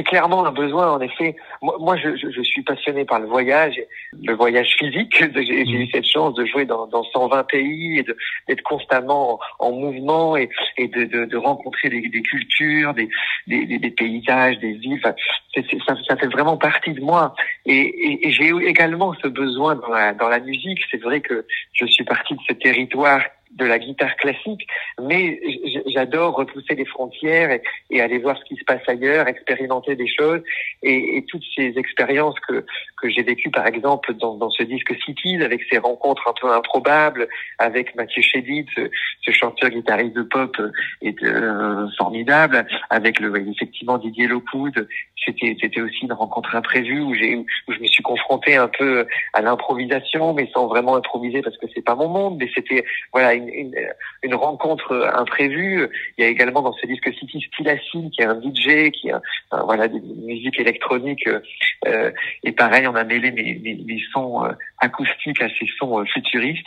clairement 0.06 0.46
un 0.46 0.52
besoin, 0.52 0.92
en 0.92 1.00
effet. 1.00 1.36
Moi, 1.62 1.76
moi 1.78 1.96
je, 1.96 2.16
je, 2.16 2.42
suis 2.42 2.62
passionné 2.62 3.04
par 3.04 3.20
le 3.20 3.26
voyage, 3.26 3.80
le 4.25 4.34
voyage 4.34 4.75
physique. 4.78 5.22
J'ai 5.34 5.62
eu 5.62 5.88
cette 5.90 6.06
chance 6.06 6.34
de 6.34 6.46
jouer 6.46 6.64
dans, 6.64 6.86
dans 6.86 7.04
120 7.04 7.44
pays 7.44 7.98
et 7.98 8.04
d'être 8.48 8.62
constamment 8.62 9.38
en, 9.58 9.72
mouvement 9.72 10.36
et, 10.36 10.48
et 10.78 10.88
de, 10.88 11.04
de, 11.04 11.25
de, 11.25 11.36
rencontrer 11.36 11.88
des, 11.88 12.08
des 12.08 12.22
cultures, 12.22 12.94
des, 12.94 13.08
des, 13.46 13.78
des, 13.78 13.90
paysages, 13.90 14.58
des 14.58 14.72
villes. 14.72 15.00
Ça, 15.02 15.14
ça, 16.08 16.16
fait 16.16 16.28
vraiment 16.28 16.56
partie 16.56 16.92
de 16.92 17.00
moi. 17.00 17.34
Et, 17.64 17.75
et, 17.75 18.28
et 18.28 18.32
j'ai 18.32 18.52
également 18.66 19.14
ce 19.22 19.28
besoin 19.28 19.75
dans 19.76 19.88
la, 19.88 20.12
dans 20.14 20.28
la 20.28 20.40
musique. 20.40 20.80
C'est 20.90 21.02
vrai 21.02 21.20
que 21.20 21.46
je 21.72 21.86
suis 21.86 22.04
parti 22.04 22.34
de 22.34 22.40
ce 22.48 22.54
territoire 22.54 23.20
de 23.53 23.65
la 23.65 23.79
guitare 23.79 24.17
classique, 24.17 24.67
mais 25.00 25.41
j'adore 25.87 26.35
repousser 26.37 26.75
les 26.75 26.85
frontières 26.85 27.59
et, 27.91 28.00
aller 28.00 28.19
voir 28.19 28.38
ce 28.38 28.45
qui 28.45 28.57
se 28.57 28.65
passe 28.65 28.83
ailleurs, 28.87 29.29
expérimenter 29.29 29.97
des 29.97 30.09
choses. 30.09 30.43
Et, 30.83 31.25
toutes 31.29 31.45
ces 31.57 31.73
expériences 31.76 32.38
que 32.41 32.65
que 32.97 33.11
j'ai 33.11 33.23
vécues 33.23 33.50
par 33.50 33.67
exemple 33.67 34.15
dans, 34.15 34.50
ce 34.50 34.62
disque 34.62 34.95
Cities 35.05 35.43
avec 35.43 35.62
ces 35.71 35.79
rencontres 35.79 36.29
un 36.29 36.35
peu 36.41 36.53
improbables 36.53 37.29
avec 37.59 37.95
Mathieu 37.95 38.23
Chédid, 38.23 38.67
ce, 38.75 39.31
chanteur 39.31 39.71
guitariste 39.71 40.15
de 40.15 40.23
pop 40.23 40.57
et 41.03 41.15
euh, 41.23 41.87
formidable, 41.99 42.67
avec 42.91 43.21
le 43.21 43.37
effectivement 43.49 43.99
Didier 43.99 44.29
Lockwood, 44.29 44.88
c'était 45.25 45.56
c'était 45.61 45.80
aussi 45.80 46.04
une 46.04 46.12
rencontre 46.12 46.54
imprévue 46.54 47.00
où 47.00 47.14
j'ai 47.14 47.37
où 47.37 47.46
je 47.68 47.78
me 47.78 47.87
suis 47.87 48.02
confronté 48.02 48.56
un 48.56 48.68
peu 48.68 49.06
à 49.32 49.40
l'improvisation 49.40 50.35
mais 50.35 50.49
sans 50.52 50.66
vraiment 50.66 50.96
improviser 50.96 51.42
parce 51.42 51.56
que 51.56 51.66
c'est 51.75 51.85
pas 51.85 51.94
mon 51.94 52.08
monde, 52.08 52.37
mais 52.38 52.49
c'était 52.54 52.85
voilà 53.12 53.35
une 53.35 53.49
une, 53.49 53.75
une, 54.23 54.35
rencontre 54.35 55.11
imprévue. 55.14 55.88
Il 56.18 56.25
y 56.25 56.26
a 56.26 56.30
également 56.30 56.62
dans 56.62 56.73
ce 56.73 56.87
disque 56.87 57.12
City 57.14 57.40
Stilacine, 57.52 58.11
qui 58.11 58.23
est 58.23 58.26
un 58.26 58.40
DJ, 58.40 58.90
qui 58.90 59.11
a 59.11 59.20
voilà 59.64 59.88
des 59.88 60.00
musiques 60.00 60.61
électroniques. 60.61 61.28
Euh, 61.87 62.11
et 62.42 62.52
pareil, 62.52 62.87
on 62.87 62.94
a 62.94 63.04
mêlé 63.04 63.30
des 63.30 64.02
sons 64.12 64.44
euh, 64.44 64.52
acoustiques 64.78 65.40
à 65.40 65.49
ces 65.49 65.66
sons 65.78 66.00
euh, 66.00 66.04
futuristes. 66.04 66.66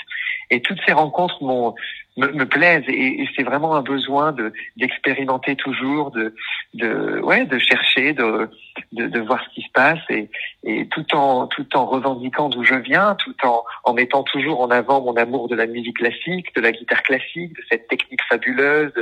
Et 0.49 0.61
toutes 0.61 0.79
ces 0.85 0.93
rencontres 0.93 1.43
m'ont 1.43 1.75
me, 2.17 2.27
me 2.31 2.45
plaisent 2.45 2.83
et, 2.87 3.21
et 3.21 3.29
c'est 3.35 3.43
vraiment 3.43 3.75
un 3.75 3.81
besoin 3.81 4.31
de 4.31 4.51
d'expérimenter 4.77 5.55
toujours, 5.55 6.11
de 6.11 6.33
de 6.73 7.19
ouais, 7.21 7.45
de 7.45 7.57
chercher, 7.59 8.13
de, 8.13 8.49
de, 8.91 9.07
de 9.07 9.19
voir 9.19 9.43
ce 9.43 9.55
qui 9.55 9.61
se 9.61 9.71
passe 9.73 9.99
et, 10.09 10.29
et 10.63 10.87
tout 10.87 11.05
en 11.15 11.47
tout 11.47 11.67
en 11.75 11.85
revendiquant 11.85 12.49
d'où 12.49 12.63
je 12.63 12.75
viens, 12.75 13.15
tout 13.15 13.35
en 13.43 13.63
en 13.83 13.93
mettant 13.93 14.23
toujours 14.23 14.61
en 14.61 14.69
avant 14.69 15.01
mon 15.01 15.15
amour 15.15 15.47
de 15.47 15.55
la 15.55 15.67
musique 15.67 15.97
classique, 15.97 16.53
de 16.55 16.61
la 16.61 16.71
guitare 16.71 17.03
classique, 17.03 17.55
de 17.55 17.61
cette 17.71 17.87
technique 17.87 18.21
fabuleuse. 18.29 18.93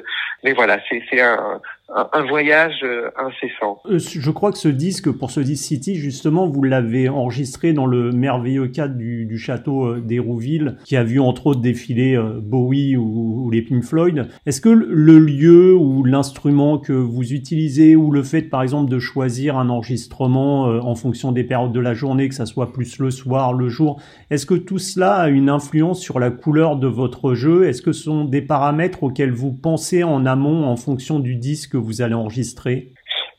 Mais 0.44 0.54
voilà, 0.54 0.80
c'est 0.90 1.04
c'est 1.10 1.22
un 1.22 1.62
un 1.90 2.26
voyage 2.26 2.82
euh, 2.84 3.10
incessant. 3.16 3.82
Euh, 3.86 3.98
je 3.98 4.32
crois 4.32 4.52
que 4.52 4.58
ce 4.58 4.68
disque, 4.68 5.10
pour 5.10 5.32
ce 5.32 5.40
disque 5.40 5.64
City, 5.64 5.96
justement, 5.96 6.46
vous 6.46 6.64
l'avez 6.64 7.08
enregistré 7.08 7.72
dans 7.72 7.86
le 7.86 8.12
merveilleux 8.12 8.68
cadre 8.68 8.96
du, 8.96 9.26
du 9.26 9.38
château 9.38 9.86
euh, 9.86 10.02
d'Hérouville, 10.02 10.78
qui 10.84 10.98
a 10.98 11.04
vu 11.04 11.20
entre 11.20 11.48
autres 11.48 11.62
défiler 11.62 12.18
Bowie 12.42 12.98
ou 13.08 13.50
les 13.50 13.62
Pink 13.62 13.84
Floyd. 13.84 14.28
Est-ce 14.46 14.62
que 14.62 14.70
le 14.70 15.20
lieu 15.20 15.76
ou 15.76 16.04
l'instrument 16.04 16.78
que 16.78 16.94
vous 16.94 17.34
utilisez, 17.34 17.96
ou 17.96 18.12
le 18.12 18.24
fait, 18.24 18.44
par 18.44 18.62
exemple, 18.62 18.92
de 18.92 19.00
choisir 19.00 19.58
un 19.58 19.70
enregistrement 19.70 20.64
en 20.64 20.96
fonction 20.96 21.32
des 21.32 21.44
périodes 21.44 21.74
de 21.74 21.80
la 21.80 21.94
journée, 21.94 22.30
que 22.30 22.36
ça 22.36 22.46
soit 22.46 22.74
plus 22.74 23.00
le 23.00 23.12
soir, 23.12 23.54
le 23.54 23.70
jour, 23.70 24.02
est-ce 24.30 24.46
que 24.46 24.54
tout 24.54 24.80
cela 24.80 25.16
a 25.16 25.30
une 25.30 25.50
influence 25.50 26.00
sur 26.02 26.20
la 26.20 26.32
couleur 26.32 26.78
de 26.78 26.88
votre 26.88 27.34
jeu? 27.34 27.68
Est-ce 27.68 27.82
que 27.82 27.92
ce 27.92 28.04
sont 28.04 28.26
des 28.26 28.42
paramètres 28.42 29.04
auxquels 29.04 29.32
vous 29.32 29.54
pensez 29.54 30.04
en 30.04 30.26
amont 30.26 30.66
en 30.66 30.76
fonction 30.76 31.20
du 31.20 31.36
disque 31.36 31.76
vous 31.76 32.02
allez 32.02 32.14
enregistrer? 32.14 32.94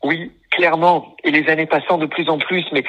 Oui, 0.04 0.30
clairement, 0.58 1.14
et 1.22 1.30
les 1.30 1.48
années 1.48 1.66
passant 1.66 1.98
de 1.98 2.06
plus 2.06 2.28
en 2.28 2.38
plus, 2.38 2.64
mais, 2.72 2.82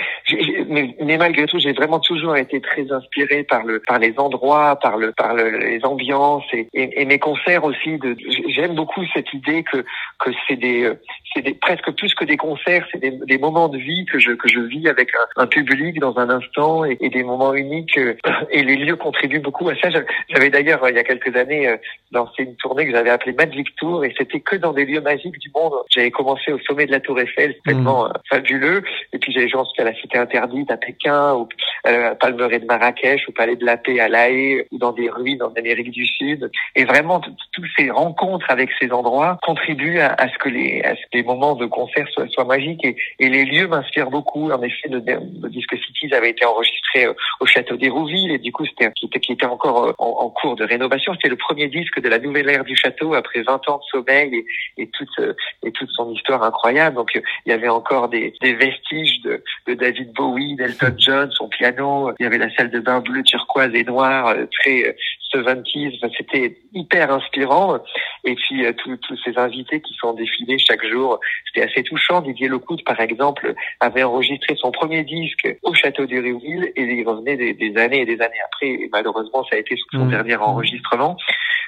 mais, 0.67 0.95
mais, 0.99 1.17
malgré 1.17 1.45
tout, 1.45 1.59
j'ai 1.59 1.71
vraiment 1.71 1.99
toujours 1.99 2.35
été 2.35 2.59
très 2.61 2.91
inspiré 2.91 3.43
par 3.43 3.63
le, 3.63 3.79
par 3.79 3.99
les 3.99 4.15
endroits, 4.17 4.75
par 4.77 4.97
le, 4.97 5.11
par 5.11 5.35
le, 5.35 5.57
les 5.59 5.85
ambiances 5.85 6.45
et, 6.51 6.67
et, 6.73 7.05
mes 7.05 7.19
concerts 7.19 7.63
aussi. 7.63 7.99
J'aime 8.47 8.73
beaucoup 8.73 9.03
cette 9.13 9.31
idée 9.33 9.63
que, 9.63 9.85
que 10.17 10.31
c'est 10.47 10.55
des, 10.55 10.91
c'est 11.33 11.43
des, 11.43 11.53
presque 11.53 11.91
plus 11.91 12.15
que 12.15 12.25
des 12.25 12.37
concerts, 12.37 12.87
c'est 12.91 12.99
des, 12.99 13.11
des, 13.11 13.37
moments 13.37 13.69
de 13.69 13.77
vie 13.77 14.05
que 14.05 14.17
je, 14.17 14.31
que 14.31 14.49
je 14.49 14.61
vis 14.61 14.87
avec 14.87 15.09
un, 15.15 15.43
un 15.43 15.47
public 15.47 15.99
dans 15.99 16.17
un 16.17 16.29
instant 16.31 16.85
et, 16.85 16.97
et, 17.01 17.09
des 17.09 17.23
moments 17.23 17.53
uniques. 17.53 17.97
Euh, 17.99 18.15
et 18.51 18.63
les 18.63 18.77
lieux 18.77 18.95
contribuent 18.95 19.39
beaucoup 19.39 19.69
à 19.69 19.75
ça. 19.75 19.89
J'avais 20.29 20.49
d'ailleurs, 20.49 20.89
il 20.89 20.95
y 20.95 20.99
a 20.99 21.03
quelques 21.03 21.35
années, 21.35 21.67
euh, 21.67 21.77
lancé 22.11 22.43
une 22.43 22.55
tournée 22.55 22.87
que 22.87 22.91
j'avais 22.93 23.11
appelée 23.11 23.33
Magic 23.33 23.75
Tour 23.75 24.03
et 24.05 24.13
c'était 24.17 24.39
que 24.39 24.55
dans 24.55 24.73
des 24.73 24.85
lieux 24.85 25.01
magiques 25.01 25.37
du 25.37 25.51
monde. 25.53 25.73
J'avais 25.89 26.09
commencé 26.09 26.51
au 26.51 26.59
sommet 26.59 26.87
de 26.87 26.91
la 26.91 26.99
Tour 26.99 27.19
Eiffel, 27.19 27.55
tellement 27.65 28.05
mmh. 28.05 28.13
fabuleux. 28.29 28.83
Et 29.13 29.19
puis 29.19 29.31
j'allais 29.31 29.49
jouer 29.49 29.61
ensuite 29.61 29.79
à 29.79 29.83
la 29.83 29.93
Cité 29.95 30.17
Interdite 30.17 30.71
à 30.71 30.77
Pékin, 30.77 31.33
ou 31.35 31.47
à 31.83 32.15
Palmeraie 32.15 32.59
de 32.59 32.65
Marrakech, 32.65 33.27
au 33.27 33.31
Palais 33.31 33.55
de 33.55 33.65
la 33.65 33.77
Paix 33.77 33.99
à 33.99 34.07
La 34.07 34.29
Haye, 34.29 34.65
ou 34.71 34.77
dans 34.77 34.91
des 34.91 35.09
ruines 35.09 35.41
en 35.43 35.53
Amérique 35.53 35.91
du 35.91 36.05
Sud. 36.05 36.49
Et 36.75 36.85
vraiment, 36.85 37.19
toutes 37.19 37.65
ces 37.77 37.89
rencontres 37.89 38.45
avec 38.49 38.69
ces 38.79 38.91
endroits 38.91 39.37
contribuent 39.43 39.99
à, 39.99 40.13
à 40.13 40.29
ce 40.29 40.37
que 40.37 40.49
les, 40.49 40.81
à 40.83 40.95
ce 40.95 41.01
que 41.01 41.17
les 41.17 41.23
moments 41.23 41.55
de 41.55 41.65
concert 41.65 42.07
soient, 42.09 42.27
soient 42.29 42.45
magiques. 42.45 42.83
Et, 42.83 42.95
et, 43.19 43.29
les 43.29 43.45
lieux 43.45 43.67
m'inspirent 43.67 44.09
beaucoup. 44.09 44.51
En 44.51 44.61
effet, 44.61 44.89
le, 44.89 44.99
le, 44.99 45.49
disque 45.49 45.75
Cities 45.77 46.13
avait 46.13 46.31
été 46.31 46.45
enregistré 46.45 47.05
euh, 47.05 47.13
au 47.39 47.45
château 47.45 47.77
d'Hérouville, 47.77 48.31
et 48.31 48.39
du 48.39 48.51
coup, 48.51 48.65
c'était 48.65 48.91
qui 48.93 49.05
était, 49.05 49.19
qui 49.19 49.33
était 49.33 49.45
encore 49.45 49.85
euh, 49.85 49.93
en, 49.97 50.25
en 50.25 50.29
cours 50.29 50.55
de 50.55 50.65
rénovation. 50.65 51.13
C'était 51.13 51.29
le 51.29 51.35
premier 51.35 51.67
disque 51.67 51.99
de 51.99 52.09
la 52.09 52.19
nouvelle 52.19 52.49
ère 52.49 52.63
du 52.63 52.75
château 52.75 53.13
après 53.13 53.41
20 53.41 53.69
ans 53.69 53.77
de 53.77 53.83
sommeil 53.99 54.35
et, 54.35 54.81
et 54.81 54.87
toute 54.87 55.19
euh, 55.19 55.33
et 55.63 55.71
toute 55.71 55.89
son 55.91 56.11
histoire 56.11 56.43
incroyable. 56.43 56.95
Donc, 56.95 57.19
il 57.49 57.53
y 57.53 57.55
avait 57.55 57.67
encore 57.67 58.09
des, 58.09 58.35
des 58.41 58.53
vestiges 58.53 59.21
de, 59.23 59.43
de 59.65 59.73
David 59.73 60.13
Bowie, 60.13 60.55
d'Elton 60.55 60.93
John, 60.99 61.31
son 61.31 61.49
piano. 61.49 62.11
Il 62.19 62.23
y 62.23 62.25
avait 62.27 62.37
la 62.37 62.53
salle 62.55 62.69
de 62.69 62.79
bain 62.79 62.99
bleue, 62.99 63.23
turquoise 63.23 63.73
et 63.73 63.83
noire, 63.83 64.35
très 64.59 64.95
70 65.31 65.99
c'était 66.17 66.57
hyper 66.73 67.11
inspirant. 67.11 67.79
Et 68.23 68.35
puis 68.35 68.65
euh, 68.65 68.73
tous 68.73 69.17
ces 69.23 69.37
invités 69.37 69.81
qui 69.81 69.93
sont 69.95 70.13
défilés 70.13 70.57
chaque 70.59 70.85
jour, 70.85 71.19
c'était 71.47 71.69
assez 71.69 71.83
touchant. 71.83 72.21
Didier 72.21 72.47
Lecout, 72.47 72.83
par 72.85 72.99
exemple, 72.99 73.53
avait 73.79 74.03
enregistré 74.03 74.55
son 74.59 74.71
premier 74.71 75.03
disque 75.03 75.47
au 75.63 75.73
château 75.73 76.05
de 76.05 76.19
Réouville 76.19 76.71
et 76.75 76.83
il 76.83 77.07
revenait 77.07 77.37
des, 77.37 77.77
années 77.77 78.01
et 78.01 78.05
des 78.05 78.21
années 78.21 78.41
après. 78.45 78.67
Et 78.67 78.89
malheureusement, 78.91 79.43
ça 79.49 79.55
a 79.55 79.59
été 79.59 79.75
son 79.91 80.05
mmh. 80.05 80.11
dernier 80.11 80.35
enregistrement. 80.35 81.17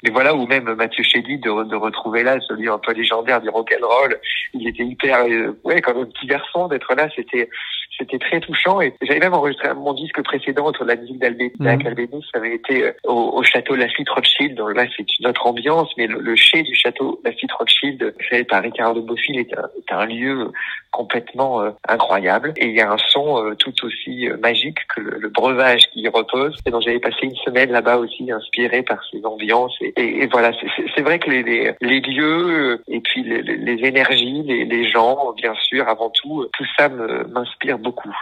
Mais 0.03 0.11
voilà, 0.11 0.33
ou 0.33 0.47
même 0.47 0.73
Mathieu 0.73 1.03
Chédid 1.03 1.41
de, 1.41 1.63
de 1.63 1.75
retrouver 1.75 2.23
là 2.23 2.39
celui 2.47 2.67
un 2.67 2.79
peu 2.79 2.93
légendaire 2.93 3.39
du 3.41 3.49
rock'n'roll. 3.49 4.19
Il 4.53 4.67
était 4.67 4.83
hyper, 4.83 5.25
euh, 5.25 5.57
ouais, 5.63 5.81
comme 5.81 5.99
un 5.99 6.05
petit 6.05 6.27
garçon 6.27 6.67
d'être 6.67 6.93
là, 6.95 7.07
c'était 7.15 7.49
c'était 7.97 8.19
très 8.19 8.39
touchant. 8.39 8.81
Et 8.81 8.93
j'avais 9.01 9.19
même 9.19 9.33
enregistré 9.33 9.73
mon 9.73 9.93
disque 9.93 10.21
précédent 10.23 10.65
autour 10.65 10.85
de 10.85 10.91
la 10.91 10.97
musique 10.97 11.19
d'Albéniz. 11.19 11.51
Mmh. 11.59 12.19
ça 12.33 12.39
avait 12.39 12.55
été 12.55 12.83
euh, 12.83 12.91
au, 13.05 13.43
château 13.43 13.75
Lafitte 13.75 14.09
Rothschild. 14.09 14.55
Donc 14.55 14.75
là, 14.75 14.85
c'est 14.95 15.05
une 15.19 15.27
autre 15.27 15.45
ambiance, 15.45 15.89
mais 15.97 16.07
le, 16.07 16.19
le 16.19 16.35
chai 16.35 16.63
du 16.63 16.75
château 16.75 17.21
Lafitte 17.23 17.51
Rothschild, 17.51 18.13
fait 18.29 18.43
par 18.43 18.61
Ricardo 18.63 19.01
Bofill, 19.01 19.39
est 19.39 19.53
un, 19.57 19.69
est 19.77 19.93
un 19.93 20.05
lieu 20.05 20.51
complètement 20.91 21.61
euh, 21.61 21.71
incroyable. 21.87 22.53
Et 22.57 22.67
il 22.67 22.75
y 22.75 22.81
a 22.81 22.91
un 22.91 22.97
son 22.97 23.43
euh, 23.43 23.55
tout 23.55 23.73
aussi 23.85 24.27
magique 24.41 24.79
que 24.95 25.01
le, 25.01 25.29
breuvage 25.29 25.83
qui 25.93 26.01
y 26.01 26.07
repose. 26.07 26.57
Et 26.65 26.71
donc 26.71 26.81
j'avais 26.81 26.99
passé 26.99 27.19
une 27.23 27.35
semaine 27.37 27.71
là-bas 27.71 27.97
aussi, 27.97 28.29
inspiré 28.31 28.83
par 28.83 28.99
ces 29.09 29.23
ambiances 29.25 29.75
et, 29.81 29.93
et, 29.97 30.27
voilà, 30.27 30.51
c'est 30.95 31.01
vrai 31.01 31.19
que 31.19 31.29
les, 31.29 31.43
les, 31.43 31.73
les, 31.81 31.99
lieux 31.99 32.81
et 32.87 32.99
puis 32.99 33.23
les, 33.23 33.41
les 33.41 33.87
énergies, 33.87 34.43
les, 34.43 34.65
les, 34.65 34.89
gens, 34.89 35.33
bien 35.35 35.53
sûr, 35.55 35.87
avant 35.87 36.09
tout, 36.09 36.45
tout 36.53 36.65
ça 36.77 36.89
m'inspire 36.89 37.79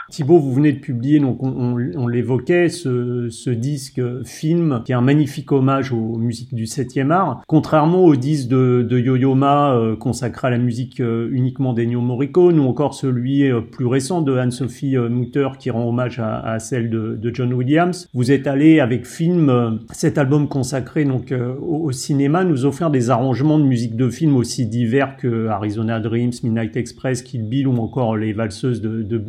Thibaut, 0.10 0.40
vous 0.40 0.54
venez 0.54 0.74
de 0.74 0.80
publier, 0.80 1.20
donc 1.20 1.44
on, 1.44 1.78
on, 1.96 2.08
l'évoquait, 2.08 2.70
ce, 2.70 3.30
ce, 3.30 3.50
disque 3.50 4.02
film 4.26 4.82
qui 4.86 4.92
est 4.92 4.96
un 4.96 5.02
magnifique 5.02 5.52
hommage 5.52 5.94
aux 5.94 6.18
musiques 6.18 6.54
du 6.54 6.66
7e 6.66 7.12
art. 7.12 7.44
Contrairement 7.48 8.04
au 8.04 8.16
disque 8.16 8.50
de, 8.50 8.86
de 8.88 9.00
Yo-Yo 9.00 9.36
Ma 9.36 9.74
euh, 9.74 9.96
consacré 9.96 10.48
à 10.48 10.52
la 10.52 10.58
musique 10.58 11.00
euh, 11.00 11.30
uniquement 11.32 11.74
d'Ennio 11.74 12.02
Morricone 12.02 12.60
ou 12.60 12.68
encore 12.68 12.96
celui 12.96 13.50
euh, 13.50 13.62
plus 13.62 13.86
récent 13.86 14.22
de 14.22 14.36
Anne-Sophie 14.36 14.98
Mutter 14.98 15.50
qui 15.60 15.70
rend 15.70 15.88
hommage 15.88 16.20
à, 16.20 16.40
à 16.40 16.60
celle 16.60 16.90
de, 16.90 17.16
de, 17.16 17.32
John 17.34 17.54
Williams, 17.54 18.10
vous 18.14 18.32
êtes 18.32 18.48
allé 18.48 18.80
avec 18.80 19.06
film, 19.06 19.80
cet 19.92 20.18
album 20.18 20.48
consacré 20.48 21.06
donc 21.06 21.32
au, 21.32 21.84
au, 21.84 21.92
cinéma, 21.92 22.44
nous 22.44 22.66
offrir 22.66 22.90
des 22.90 23.10
arrangements 23.12 23.60
de 23.60 23.64
musique 23.64 23.96
de 23.96 24.10
film 24.10 24.36
aussi 24.36 24.66
divers 24.66 25.18
que 25.18 25.48
Arizona 25.48 26.00
Dreams, 26.00 26.32
Midnight 26.44 26.76
Express, 26.76 27.22
Kill 27.22 27.48
Bill 27.48 27.68
ou 27.68 27.78
encore 27.78 28.18
les 28.18 28.34
valseuses 28.34 28.82
de, 28.82 29.04
de. 29.04 29.20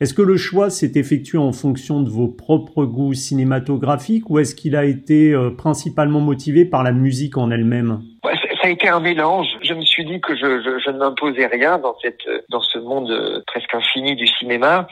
Est-ce 0.00 0.14
que 0.14 0.22
le 0.22 0.36
choix 0.36 0.70
s'est 0.70 0.92
effectué 0.94 1.38
en 1.38 1.52
fonction 1.52 2.00
de 2.00 2.10
vos 2.10 2.28
propres 2.28 2.84
goûts 2.84 3.14
cinématographiques 3.14 4.30
ou 4.30 4.38
est-ce 4.38 4.54
qu'il 4.54 4.76
a 4.76 4.84
été 4.84 5.34
principalement 5.56 6.20
motivé 6.20 6.64
par 6.64 6.82
la 6.82 6.92
musique 6.92 7.36
en 7.36 7.50
elle-même? 7.50 8.02
Ça 8.22 8.68
a 8.68 8.70
été 8.70 8.88
un 8.88 9.00
mélange. 9.00 9.48
Je 9.62 9.74
me 9.74 9.82
suis 9.82 10.04
dit 10.04 10.20
que 10.20 10.36
je, 10.36 10.62
je, 10.62 10.78
je 10.84 10.90
ne 10.90 10.98
m'imposais 10.98 11.46
rien 11.46 11.78
dans 11.78 11.96
cette 12.00 12.22
dans 12.48 12.60
ce 12.60 12.78
monde 12.78 13.42
presque 13.46 13.74
infini 13.74 14.14
du 14.14 14.26
cinéma, 14.26 14.86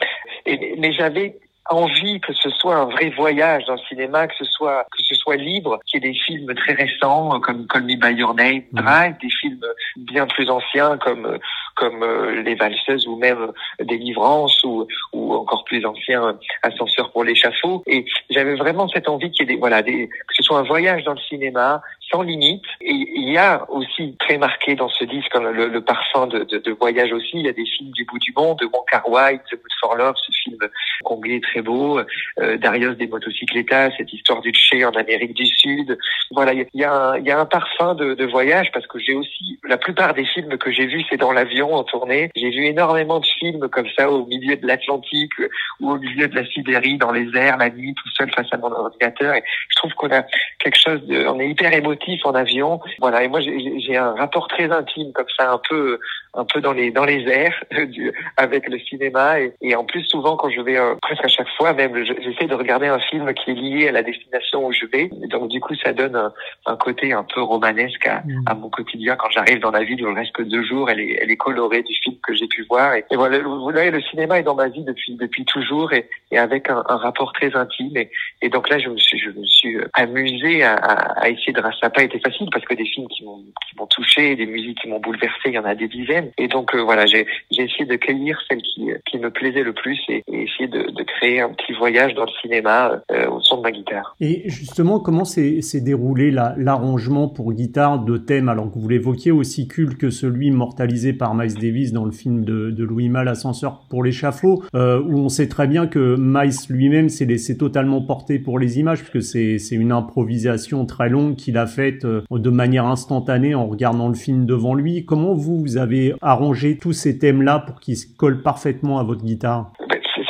et, 0.45 0.75
mais 0.77 0.91
j'avais 0.91 1.37
envie 1.69 2.19
que 2.19 2.33
ce 2.33 2.49
soit 2.49 2.75
un 2.75 2.85
vrai 2.85 3.09
voyage 3.09 3.65
dans 3.65 3.73
le 3.73 3.79
cinéma, 3.87 4.27
que 4.27 4.33
ce 4.37 4.45
soit 4.45 4.85
que 4.91 5.03
ce 5.03 5.15
soit 5.15 5.35
libre, 5.35 5.79
qu'il 5.85 6.03
y 6.03 6.07
ait 6.07 6.11
des 6.11 6.17
films 6.17 6.53
très 6.55 6.73
récents 6.73 7.39
comme 7.39 7.67
Call 7.67 7.83
Me 7.83 7.95
by 7.95 8.17
Your 8.17 8.33
Name, 8.33 8.63
mhm. 8.71 9.15
Des 9.21 9.29
films 9.29 9.65
bien 9.97 10.27
plus 10.27 10.49
anciens 10.49 10.97
comme 10.97 11.37
comme 11.81 12.03
euh, 12.03 12.43
Les 12.43 12.53
Valseuses 12.53 13.07
ou 13.07 13.15
même 13.17 13.51
Délivrance 13.79 14.63
ou 14.63 14.87
ou 15.13 15.33
encore 15.33 15.63
plus 15.63 15.83
anciens 15.85 16.37
Ascenseur 16.61 17.11
pour 17.11 17.23
l'échafaud. 17.23 17.81
Et 17.87 18.05
j'avais 18.29 18.55
vraiment 18.55 18.87
cette 18.87 19.09
envie 19.09 19.31
qu'il 19.31 19.47
y 19.47 19.49
ait 19.49 19.55
des 19.55 19.59
voilà 19.59 19.81
des 19.81 20.07
que 20.07 20.33
ce 20.37 20.43
soit 20.43 20.59
un 20.59 20.63
voyage 20.63 21.03
dans 21.03 21.13
le 21.13 21.25
cinéma 21.31 21.81
sans 22.11 22.21
limite. 22.21 22.65
Et 22.81 22.91
il 22.91 23.31
y 23.31 23.37
a 23.37 23.65
aussi 23.69 24.15
très 24.19 24.37
marqué 24.37 24.75
dans 24.75 24.89
ce 24.89 25.05
disque 25.05 25.33
le, 25.35 25.67
le 25.67 25.81
parfum 25.81 26.27
de, 26.27 26.39
de, 26.43 26.57
de, 26.57 26.71
voyage 26.71 27.11
aussi. 27.13 27.31
Il 27.33 27.45
y 27.45 27.49
a 27.49 27.53
des 27.53 27.65
films 27.65 27.91
du 27.91 28.05
bout 28.05 28.19
du 28.19 28.33
monde, 28.35 28.59
de 28.59 28.65
Wong 28.65 28.83
Kar 28.91 29.07
Wai, 29.09 29.39
The 29.49 29.55
Good 29.55 29.73
for 29.79 29.95
Love, 29.95 30.15
ce 30.17 30.31
film 30.43 30.57
conglais 31.03 31.39
très 31.39 31.61
beau, 31.61 31.99
euh, 32.39 32.57
Darius 32.57 32.97
des 32.97 33.07
motocycletas, 33.07 33.91
cette 33.97 34.11
histoire 34.13 34.41
du 34.41 34.51
Tché 34.51 34.85
en 34.85 34.91
Amérique 34.91 35.33
du 35.33 35.45
Sud. 35.45 35.97
Voilà, 36.31 36.53
il 36.53 36.67
y 36.73 36.83
a, 36.83 36.93
un, 36.93 37.19
y 37.19 37.31
a 37.31 37.39
un 37.39 37.45
parfum 37.45 37.95
de, 37.95 38.13
de 38.13 38.25
voyage 38.25 38.71
parce 38.73 38.87
que 38.87 38.99
j'ai 38.99 39.13
aussi 39.13 39.59
la 39.67 39.77
plupart 39.77 40.13
des 40.13 40.25
films 40.25 40.57
que 40.57 40.71
j'ai 40.71 40.85
vus, 40.85 41.05
c'est 41.09 41.17
dans 41.17 41.31
l'avion 41.31 41.70
en 41.73 41.83
tournée. 41.83 42.29
J'ai 42.35 42.49
vu 42.49 42.65
énormément 42.65 43.19
de 43.19 43.25
films 43.25 43.67
comme 43.69 43.87
ça 43.97 44.09
au 44.09 44.25
milieu 44.25 44.55
de 44.55 44.65
l'Atlantique 44.65 45.33
ou 45.79 45.91
au 45.91 45.97
milieu 45.97 46.27
de 46.27 46.35
la 46.35 46.45
Sibérie, 46.45 46.97
dans 46.97 47.11
les 47.11 47.27
airs, 47.35 47.57
la 47.57 47.69
nuit, 47.69 47.93
tout 47.95 48.09
seul 48.17 48.31
face 48.31 48.47
à 48.51 48.57
mon 48.57 48.71
ordinateur. 48.71 49.35
Et 49.35 49.43
je 49.69 49.75
trouve 49.75 49.93
qu'on 49.93 50.11
a 50.11 50.23
quelque 50.59 50.79
chose 50.79 51.05
de, 51.07 51.25
on 51.27 51.39
est 51.39 51.49
hyper 51.49 51.73
émotif 51.73 52.25
en 52.25 52.33
avion. 52.33 52.79
Voilà, 52.99 53.23
et 53.23 53.27
moi 53.27 53.39
j'ai 53.41 53.97
un 53.97 54.13
rapport 54.15 54.47
très 54.47 54.71
intime 54.71 55.11
comme 55.13 55.29
ça, 55.37 55.51
un 55.51 55.61
peu, 55.69 55.99
un 56.33 56.45
peu 56.45 56.61
dans 56.61 56.73
les 56.73 56.91
dans 56.91 57.05
les 57.05 57.27
airs 57.27 57.63
du, 57.87 58.11
avec 58.37 58.67
le 58.69 58.79
cinéma. 58.79 59.39
Et, 59.39 59.53
et, 59.61 59.75
en 59.75 59.85
plus 59.85 60.03
souvent 60.05 60.37
quand 60.37 60.49
je 60.49 60.61
vais 60.61 60.77
euh, 60.77 60.95
presque 61.01 61.25
à 61.25 61.27
chaque 61.27 61.49
fois 61.57 61.73
même, 61.73 61.95
j'essaie 62.05 62.47
de 62.47 62.55
regarder 62.55 62.87
un 62.87 62.99
film 62.99 63.33
qui 63.33 63.51
est 63.51 63.55
lié 63.55 63.87
à 63.89 63.91
la 63.91 64.03
destination 64.03 64.65
où 64.65 64.71
je 64.71 64.85
vais. 64.85 65.09
donc 65.29 65.49
du 65.49 65.59
coup 65.59 65.75
ça 65.75 65.93
donne 65.93 66.15
un, 66.15 66.33
un 66.65 66.75
côté 66.77 67.13
un 67.13 67.23
peu 67.23 67.41
romanesque 67.41 68.07
à, 68.07 68.21
mm. 68.25 68.43
à 68.45 68.53
mon 68.53 68.69
quotidien 68.69 69.15
quand 69.15 69.29
j'arrive 69.31 69.59
dans 69.59 69.71
la 69.71 69.83
ville 69.83 70.05
où 70.05 70.09
je 70.11 70.15
reste 70.15 70.33
que 70.33 70.43
deux 70.43 70.63
jours. 70.63 70.89
Elle 70.89 70.99
est, 70.99 71.19
elle 71.21 71.31
est 71.31 71.37
colorée 71.37 71.83
du 71.83 71.93
film 71.95 72.15
que 72.23 72.33
j'ai 72.33 72.47
pu 72.47 72.65
voir. 72.69 72.93
Et, 72.95 73.05
voilà, 73.13 73.39
vous 73.39 73.61
voyez, 73.61 73.91
le 73.91 74.01
cinéma 74.01 74.39
est 74.39 74.43
dans 74.43 74.55
ma 74.55 74.67
vie 74.67 74.83
depuis 74.83 75.15
depuis 75.15 75.45
toujours 75.45 75.93
et, 75.93 76.09
et 76.31 76.37
avec 76.37 76.69
un, 76.69 76.83
un, 76.87 76.97
rapport 76.97 77.33
très 77.33 77.55
intime. 77.55 77.95
Et, 77.97 78.09
et 78.41 78.49
donc 78.49 78.69
là 78.69 78.79
je 78.79 78.89
me 78.89 78.97
suis 78.97 79.19
je 79.19 79.29
me 79.29 79.45
suis 79.45 79.77
amusé 79.93 80.63
à, 80.63 80.75
à, 80.75 81.23
à 81.23 81.29
essayer 81.29 81.53
de 81.53 81.61
ça 81.61 81.69
n'a 81.83 81.89
pas 81.89 82.03
été 82.03 82.19
facile 82.19 82.47
parce 82.51 82.65
que 82.65 82.73
des 82.73 82.85
films 82.85 83.07
qui 83.07 83.23
m'ont 83.23 83.43
qui 83.67 83.77
m'ont 83.77 83.87
touché, 83.87 84.35
des 84.35 84.45
musiques 84.45 84.79
qui 84.81 84.87
m'ont 84.87 84.99
bouleversé, 84.99 85.47
il 85.47 85.53
y 85.53 85.59
en 85.59 85.65
a 85.65 85.75
des 85.75 85.87
dizaines. 85.87 86.20
Et 86.37 86.47
donc 86.47 86.73
euh, 86.75 86.81
voilà, 86.81 87.05
j'ai 87.05 87.25
essayé 87.51 87.85
de 87.85 87.95
cueillir 87.95 88.39
celle 88.49 88.61
qui 88.61 88.89
qui 89.05 89.17
me 89.17 89.29
plaisait 89.29 89.63
le 89.63 89.73
plus 89.73 89.99
et, 90.09 90.23
et 90.27 90.43
essayer 90.43 90.67
de, 90.67 91.03
créer 91.03 91.41
un 91.41 91.49
petit 91.49 91.73
voyage 91.73 92.13
dans 92.13 92.23
le 92.23 92.31
cinéma 92.41 93.01
euh, 93.11 93.29
au 93.29 93.41
son 93.41 93.57
de 93.57 93.61
ma 93.61 93.71
guitare. 93.71 94.15
Et 94.19 94.43
justement, 94.49 94.99
comment 94.99 95.25
s'est 95.25 95.61
déroulé 95.81 96.31
l'arrangement 96.31 97.27
pour 97.27 97.53
guitare 97.53 98.03
de 98.03 98.17
thème 98.17 98.49
alors 98.49 98.71
que 98.71 98.79
vous 98.79 98.87
l'évoquiez 98.87 99.31
aussi 99.31 99.67
culte 99.67 99.97
que 99.97 100.09
celui 100.09 100.47
immortalisé 100.47 101.13
par 101.13 101.35
Miles 101.35 101.55
Davis 101.55 101.91
dans 101.91 102.05
le 102.05 102.11
film 102.11 102.45
de, 102.45 102.81
Louis 102.81 103.09
Malle 103.09 103.27
Ascenseur 103.27 103.83
pour 103.89 104.03
l'échafaud, 104.03 104.63
euh, 104.73 105.01
où 105.01 105.19
on 105.19 105.29
sait 105.29 105.47
très 105.47 105.67
bien 105.67 105.85
que 105.87 106.15
Miles 106.17 106.51
lui-même 106.69 107.09
s'est 107.09 107.25
laissé 107.25 107.57
totalement 107.57 108.01
porter 108.01 108.39
pour 108.39 108.57
les 108.57 108.79
images 108.79 109.03
puisque 109.03 109.21
c'est 109.21 109.75
une 109.75 109.91
improvisation 109.91 110.85
très 110.85 111.09
longue 111.09 111.35
qu'il 111.35 111.57
a 111.57 111.67
faite 111.67 112.05
euh, 112.05 112.21
de 112.31 112.49
manière 112.49 112.85
instantanée 112.85 113.53
en 113.53 113.67
regardant 113.67 114.07
le 114.07 114.15
film 114.15 114.45
devant 114.45 114.73
lui. 114.73 115.05
Comment 115.05 115.33
vous, 115.33 115.77
avez 115.77 116.10
arrangé 116.21 116.77
tous 116.77 116.93
ces 116.93 117.17
thèmes-là 117.19 117.59
pour 117.59 117.79
qu'ils 117.79 117.97
se 117.97 118.07
collent 118.17 118.41
parfaitement 118.41 118.99
à 118.99 119.03
votre 119.03 119.23
guitare 119.23 119.71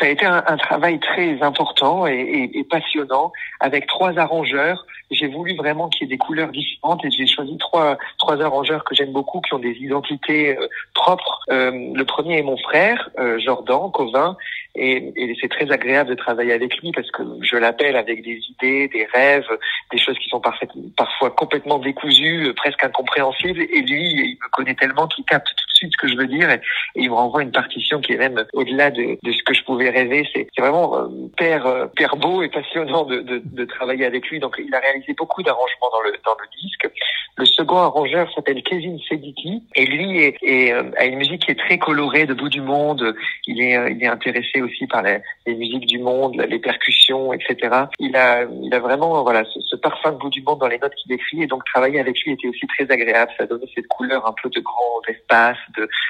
ça 0.01 0.07
a 0.07 0.09
été 0.09 0.25
un, 0.25 0.57
travail 0.57 1.00
très 1.00 1.41
important 1.43 2.07
et, 2.07 2.50
et, 2.53 2.63
passionnant 2.63 3.31
avec 3.59 3.85
trois 3.85 4.17
arrangeurs. 4.17 4.85
J'ai 5.11 5.27
voulu 5.27 5.55
vraiment 5.55 5.89
qu'il 5.89 6.07
y 6.07 6.09
ait 6.09 6.15
des 6.15 6.17
couleurs 6.17 6.50
différentes 6.50 7.05
et 7.05 7.11
j'ai 7.11 7.27
choisi 7.27 7.57
trois 7.57 7.97
trois 8.17 8.41
arrangeurs 8.41 8.84
que 8.84 8.95
j'aime 8.95 9.12
beaucoup 9.12 9.41
qui 9.41 9.53
ont 9.53 9.60
des 9.60 9.73
identités 9.73 10.58
euh, 10.58 10.67
propres. 10.95 11.41
Euh, 11.51 11.71
le 11.93 12.03
premier 12.06 12.39
est 12.39 12.43
mon 12.43 12.58
frère 12.58 13.10
Jordan 13.38 13.91
Covin 13.91 14.38
et, 14.75 15.12
et 15.15 15.38
c'est 15.41 15.49
très 15.49 15.69
agréable 15.71 16.10
de 16.10 16.15
travailler 16.15 16.53
avec 16.53 16.77
lui 16.77 16.91
parce 16.91 17.12
que 17.12 17.23
je 17.41 17.58
l'appelle 17.58 17.95
avec 17.95 18.23
des 18.23 18.39
idées, 18.49 18.88
des 18.88 19.06
rêves, 19.13 19.47
des 19.91 19.97
choses 19.97 20.17
qui 20.17 20.29
sont 20.29 20.39
parfaitement, 20.39 20.84
parfois 20.95 21.32
complètement 21.32 21.77
décousues, 21.77 22.47
euh, 22.47 22.53
presque 22.53 22.84
incompréhensibles. 22.84 23.62
Et 23.62 23.82
lui, 23.82 24.01
il 24.01 24.38
me 24.41 24.49
connaît 24.51 24.75
tellement 24.75 25.08
qu'il 25.08 25.25
capte 25.25 25.49
suite 25.82 25.94
ce 25.94 25.98
que 25.98 26.08
je 26.08 26.15
veux 26.15 26.28
dire 26.28 26.50
et, 26.50 26.62
il 26.96 27.10
me 27.10 27.15
renvoie 27.15 27.41
une 27.41 27.52
partition 27.52 28.00
qui 28.02 28.13
est 28.13 28.17
même 28.17 28.46
au-delà 28.54 28.91
de, 28.91 29.17
de, 29.24 29.32
ce 29.32 29.44
que 29.44 29.54
je 29.54 29.63
pouvais 29.63 29.89
rêver. 29.89 30.28
C'est 30.34 30.48
vraiment 30.60 30.96
euh, 30.98 31.08
père, 31.38 31.65
euh, 31.65 31.88
beau 32.17 32.44
et 32.44 32.50
passionnant 32.50 33.06
de, 33.06 33.22
de, 33.22 33.41
de, 33.44 33.65
travailler 33.65 34.06
avec 34.06 34.28
lui. 34.30 34.39
Donc 34.39 34.56
il 34.60 34.74
a 34.76 34.80
réalisé 34.80 35.13
beaucoup 35.13 35.41
d'arrangements 35.41 35.89
dans 35.91 36.02
le, 36.02 36.12
dans 36.26 36.36
le 36.39 36.48
disque. 36.62 36.89
Le 37.38 37.46
second 37.46 37.78
arrangeur 37.78 38.32
s'appelle 38.34 38.62
Kevin 38.62 39.00
Sediki 39.08 39.63
et 39.76 39.86
lui 39.86 40.20
est, 40.20 40.36
est, 40.44 40.74
a 40.74 41.06
une 41.06 41.17
musique 41.17 41.46
qui 41.46 41.52
est 41.52 41.60
très 41.60 41.78
colorée 41.78 42.26
de 42.26 42.34
bout 42.34 42.50
du 42.50 42.62
monde. 42.62 43.15
Il 43.48 43.62
est, 43.62 43.78
il 43.91 44.04
est 44.04 44.08
intéressé 44.08 44.62
aussi 44.62 44.86
par 44.88 45.02
les, 45.02 45.22
musiques 45.48 45.88
du 45.88 46.00
monde, 46.00 46.36
les 46.48 46.60
percussions, 46.60 47.34
etc. 47.34 47.86
Il 48.00 48.15
a, 48.15 48.44
il 48.44 48.74
a 48.74 48.80
vraiment 48.80 49.24
voilà 49.24 49.44
ce, 49.46 49.60
ce 49.62 49.76
parfum 49.76 50.12
de 50.12 50.17
bout 50.17 50.30
du 50.30 50.41
monde 50.44 50.60
dans 50.60 50.67
les 50.67 50.78
notes 50.78 50.94
qu'il 50.96 51.12
écrit 51.13 51.44
et 51.44 51.48
donc 51.48 51.63
travailler 51.65 52.00
avec 52.00 52.20
lui 52.24 52.34
était 52.34 52.48
aussi 52.48 52.67
très 52.67 52.91
agréable. 52.91 53.32
Ça 53.38 53.46
donnait 53.46 53.70
cette 53.74 53.88
couleur 53.88 54.28
un 54.28 54.34
peu 54.41 54.50
de 54.50 54.60
grand 54.60 55.02
espace, 55.08 55.58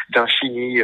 d'infini. 0.10 0.82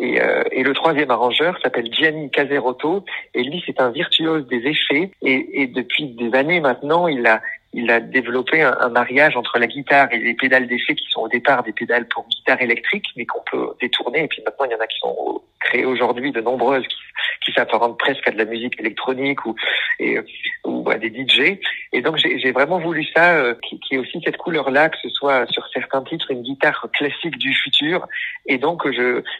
Et, 0.00 0.20
euh, 0.20 0.42
et 0.50 0.64
le 0.64 0.74
troisième 0.74 1.10
arrangeur 1.10 1.56
s'appelle 1.62 1.92
Gianni 1.92 2.30
Caserotto 2.30 3.04
et 3.32 3.44
lui 3.44 3.62
c'est 3.64 3.80
un 3.80 3.90
virtuose 3.90 4.46
des 4.48 4.66
effets 4.66 5.12
et, 5.22 5.62
et 5.62 5.66
depuis 5.68 6.08
des 6.14 6.36
années 6.36 6.60
maintenant 6.60 7.06
il 7.06 7.24
a 7.26 7.40
il 7.74 7.90
a 7.90 7.98
développé 7.98 8.62
un, 8.62 8.88
mariage 8.88 9.36
entre 9.36 9.58
la 9.58 9.66
guitare 9.66 10.08
et 10.12 10.18
les 10.18 10.34
pédales 10.34 10.68
d'effet 10.68 10.94
qui 10.94 11.06
sont 11.10 11.22
au 11.22 11.28
départ 11.28 11.64
des 11.64 11.72
pédales 11.72 12.06
pour 12.06 12.26
guitare 12.28 12.62
électrique, 12.62 13.06
mais 13.16 13.26
qu'on 13.26 13.42
peut 13.50 13.74
détourner. 13.80 14.24
Et 14.24 14.28
puis 14.28 14.42
maintenant, 14.46 14.66
il 14.66 14.72
y 14.72 14.74
en 14.76 14.80
a 14.80 14.86
qui 14.86 14.98
sont 15.00 15.42
créées 15.60 15.84
aujourd'hui, 15.84 16.30
de 16.30 16.40
nombreuses, 16.40 16.86
qui, 16.86 16.96
qui 17.44 17.52
s'apparentent 17.52 17.98
presque 17.98 18.28
à 18.28 18.30
de 18.30 18.38
la 18.38 18.44
musique 18.44 18.78
électronique 18.78 19.44
ou, 19.44 19.56
ou 20.64 20.90
à 20.90 20.98
des 20.98 21.08
DJ. 21.08 21.58
Et 21.92 22.00
donc, 22.00 22.16
j'ai 22.16 22.52
vraiment 22.52 22.78
voulu 22.78 23.04
ça, 23.14 23.38
euh, 23.38 23.54
qui, 23.68 23.80
qui 23.80 23.94
ait 23.96 23.98
aussi 23.98 24.20
cette 24.24 24.36
couleur-là, 24.36 24.90
que 24.90 24.98
ce 25.02 25.08
soit 25.08 25.46
sur 25.50 25.66
certains 25.72 26.02
titres 26.02 26.30
une 26.30 26.42
guitare 26.42 26.86
classique 26.92 27.38
du 27.38 27.52
futur. 27.54 28.06
Et 28.46 28.58
donc, 28.58 28.86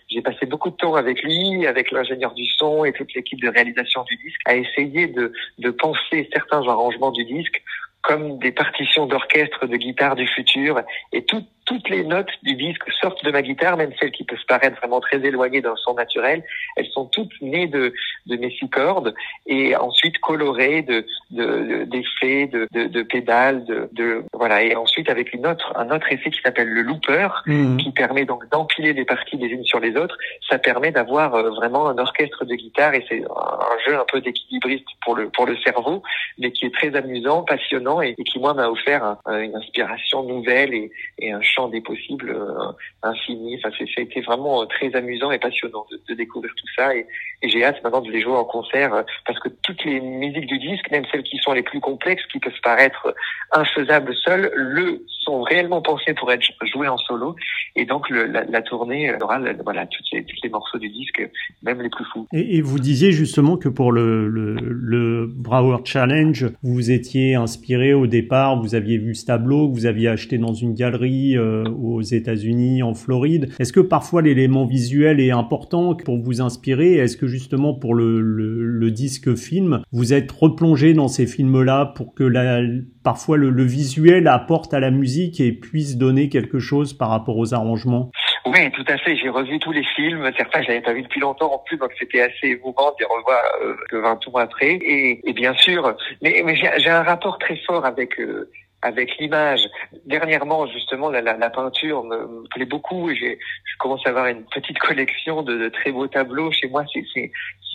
j'ai 0.08 0.22
passé 0.22 0.46
beaucoup 0.46 0.70
de 0.70 0.76
temps 0.76 0.94
avec 0.94 1.22
lui, 1.22 1.68
avec 1.68 1.92
l'ingénieur 1.92 2.34
du 2.34 2.46
son 2.58 2.84
et 2.84 2.92
toute 2.92 3.14
l'équipe 3.14 3.40
de 3.40 3.48
réalisation 3.48 4.02
du 4.04 4.16
disque, 4.16 4.40
à 4.44 4.56
essayer 4.56 5.06
de 5.06 5.70
penser 5.70 6.28
certains 6.32 6.66
arrangements 6.66 7.12
du 7.12 7.24
disque 7.24 7.62
comme 8.04 8.38
des 8.38 8.52
partitions 8.52 9.06
d'orchestre 9.06 9.66
de 9.66 9.76
guitare 9.76 10.14
du 10.14 10.26
futur 10.26 10.80
et 11.12 11.24
tout 11.24 11.44
toutes 11.64 11.88
les 11.88 12.04
notes 12.04 12.30
du 12.42 12.54
disque 12.54 12.84
sortent 13.00 13.24
de 13.24 13.30
ma 13.30 13.42
guitare, 13.42 13.76
même 13.76 13.92
celles 13.98 14.10
qui 14.10 14.24
peuvent 14.24 14.38
paraître 14.46 14.76
vraiment 14.78 15.00
très 15.00 15.24
éloignées 15.24 15.60
d'un 15.60 15.76
son 15.76 15.94
naturel. 15.94 16.42
Elles 16.76 16.88
sont 16.88 17.06
toutes 17.06 17.40
nées 17.40 17.66
de, 17.66 17.92
de 18.26 18.36
mes 18.36 18.50
six 18.50 18.68
cordes 18.68 19.14
et 19.46 19.74
ensuite 19.76 20.18
colorées 20.18 20.82
de 20.82 21.06
d'effets, 21.30 22.46
de, 22.46 22.68
de, 22.72 22.86
de, 22.86 23.02
pédales, 23.02 23.64
de, 23.64 23.88
de, 23.92 24.24
voilà. 24.32 24.62
Et 24.62 24.76
ensuite 24.76 25.08
avec 25.08 25.32
une 25.32 25.46
autre 25.46 25.72
un 25.76 25.90
autre 25.90 26.10
effet 26.12 26.30
qui 26.30 26.40
s'appelle 26.42 26.68
le 26.68 26.82
looper, 26.82 27.28
mmh. 27.46 27.76
qui 27.78 27.90
permet 27.92 28.24
donc 28.24 28.48
d'empiler 28.50 28.92
les 28.92 29.04
parties 29.04 29.36
les 29.36 29.48
unes 29.48 29.64
sur 29.64 29.80
les 29.80 29.96
autres. 29.96 30.16
Ça 30.48 30.58
permet 30.58 30.92
d'avoir 30.92 31.34
euh, 31.34 31.50
vraiment 31.50 31.88
un 31.88 31.98
orchestre 31.98 32.44
de 32.44 32.54
guitare 32.54 32.94
et 32.94 33.04
c'est 33.08 33.22
un 33.22 33.78
jeu 33.86 33.98
un 33.98 34.04
peu 34.10 34.20
d'équilibriste 34.20 34.86
pour 35.04 35.16
le 35.16 35.28
pour 35.30 35.46
le 35.46 35.56
cerveau, 35.58 36.02
mais 36.38 36.52
qui 36.52 36.66
est 36.66 36.74
très 36.74 36.94
amusant, 36.94 37.42
passionnant 37.42 38.00
et, 38.00 38.14
qui 38.14 38.38
moi 38.38 38.54
m'a 38.54 38.68
offert 38.68 39.16
une 39.26 39.54
inspiration 39.56 40.22
nouvelle 40.22 40.74
et, 40.74 40.90
et 41.18 41.32
un 41.32 41.42
champ 41.54 41.68
des 41.68 41.80
possibles 41.80 42.30
euh, 42.30 42.72
infini. 43.02 43.56
Enfin, 43.58 43.74
ça 43.76 43.84
a 43.98 44.00
été 44.00 44.20
vraiment 44.20 44.62
euh, 44.62 44.66
très 44.66 44.94
amusant 44.94 45.30
et 45.30 45.38
passionnant 45.38 45.86
de, 45.90 46.00
de 46.08 46.14
découvrir 46.14 46.52
tout 46.56 46.66
ça 46.76 46.94
et, 46.94 47.06
et 47.42 47.48
j'ai 47.48 47.64
hâte 47.64 47.82
maintenant 47.82 48.00
de 48.00 48.10
les 48.10 48.22
jouer 48.22 48.36
en 48.36 48.44
concert 48.44 48.94
euh, 48.94 49.02
parce 49.26 49.38
que 49.38 49.48
toutes 49.62 49.84
les 49.84 50.00
musiques 50.00 50.46
du 50.46 50.58
disque, 50.58 50.90
même 50.90 51.04
celles 51.10 51.22
qui 51.22 51.38
sont 51.38 51.52
les 51.52 51.62
plus 51.62 51.80
complexes, 51.80 52.24
qui 52.32 52.38
peuvent 52.38 52.52
paraître 52.62 53.14
infaisables 53.52 54.14
seules, 54.14 54.50
le 54.54 55.04
sont 55.24 55.42
réellement 55.42 55.82
pensées 55.82 56.14
pour 56.14 56.30
être 56.32 56.42
jouées 56.72 56.88
en 56.88 56.98
solo 56.98 57.36
et 57.76 57.86
donc 57.86 58.08
la, 58.10 58.62
tournée 58.62 59.12
aura 59.20 59.40
voilà 59.64 59.86
toutes 59.86 60.06
les, 60.12 60.24
tous 60.24 60.36
les 60.44 60.48
morceaux 60.48 60.78
du 60.78 60.88
disque, 60.88 61.28
même 61.62 61.82
les 61.82 61.88
plus 61.88 62.04
fous. 62.12 62.26
Et, 62.32 62.60
vous 62.60 62.78
disiez 62.78 63.10
justement 63.10 63.56
que 63.56 63.68
pour 63.68 63.90
le, 63.90 64.28
le, 64.28 64.54
le 64.54 65.26
Brower 65.26 65.78
Challenge, 65.84 66.46
vous 66.62 66.90
étiez 66.90 67.34
inspiré 67.34 67.92
au 67.92 68.06
départ, 68.06 68.60
vous 68.60 68.74
aviez 68.74 68.98
vu 68.98 69.14
ce 69.14 69.26
tableau, 69.26 69.68
vous 69.68 69.86
aviez 69.86 70.08
acheté 70.08 70.38
dans 70.38 70.54
une 70.54 70.74
galerie 70.74 71.36
euh, 71.36 71.64
aux 71.64 72.00
États-Unis, 72.00 72.82
en 72.82 72.94
Floride. 72.94 73.50
Est-ce 73.58 73.72
que 73.72 73.80
parfois 73.80 74.22
l'élément 74.22 74.66
visuel 74.66 75.20
est 75.20 75.32
important 75.32 75.94
pour 75.96 76.18
vous 76.18 76.40
inspirer? 76.40 76.94
Est-ce 76.94 77.16
que 77.16 77.26
justement 77.26 77.74
pour 77.74 77.94
le, 77.94 78.20
le, 78.20 78.62
le, 78.64 78.90
disque 78.90 79.34
film, 79.34 79.82
vous 79.90 80.12
êtes 80.12 80.30
replongé 80.30 80.94
dans 80.94 81.08
ces 81.08 81.26
films-là 81.26 81.92
pour 81.96 82.14
que 82.14 82.22
la, 82.22 82.60
parfois 83.02 83.36
le, 83.36 83.50
le 83.50 83.64
visuel 83.64 84.28
apporte 84.28 84.72
à 84.74 84.80
la 84.80 84.90
musique 84.90 85.13
et 85.20 85.52
puisse 85.52 85.96
donner 85.96 86.28
quelque 86.28 86.58
chose 86.58 86.92
par 86.92 87.10
rapport 87.10 87.36
aux 87.36 87.54
arrangements 87.54 88.10
oui, 88.46 88.70
tout 88.72 88.84
à 88.88 88.98
fait. 88.98 89.16
J'ai 89.16 89.30
revu 89.30 89.58
tous 89.58 89.72
les 89.72 89.84
films. 89.96 90.30
Certains, 90.36 90.60
je 90.62 90.68
n'avais 90.68 90.82
pas 90.82 90.92
vu 90.92 91.02
depuis 91.02 91.20
longtemps 91.20 91.54
en 91.54 91.58
plus, 91.58 91.78
donc 91.78 91.90
c'était 91.98 92.20
assez 92.20 92.48
émouvant 92.48 92.90
de 92.90 92.96
les 93.00 93.06
revoir 93.06 93.42
euh, 93.62 93.74
que 93.88 93.96
20 93.96 94.28
ans 94.28 94.36
après. 94.36 94.78
Et, 94.82 95.32
bien 95.32 95.54
sûr, 95.54 95.96
mais, 96.20 96.44
j'ai 96.54 96.90
un 96.90 97.02
rapport 97.02 97.38
très 97.38 97.56
fort 97.66 97.86
avec 97.86 98.20
euh, 98.20 98.50
avec 98.82 99.16
l'image. 99.18 99.62
Dernièrement, 100.04 100.66
justement, 100.66 101.08
la, 101.08 101.50
peinture 101.50 102.04
me, 102.04 102.46
plaît 102.54 102.66
beaucoup 102.66 103.08
et 103.08 103.16
je 103.16 103.78
commence 103.78 104.04
à 104.04 104.10
avoir 104.10 104.26
une 104.26 104.44
petite 104.44 104.78
collection 104.78 105.42
de, 105.42 105.70
très 105.70 105.90
beaux 105.90 106.06
tableaux 106.06 106.52
chez 106.52 106.68
moi. 106.68 106.84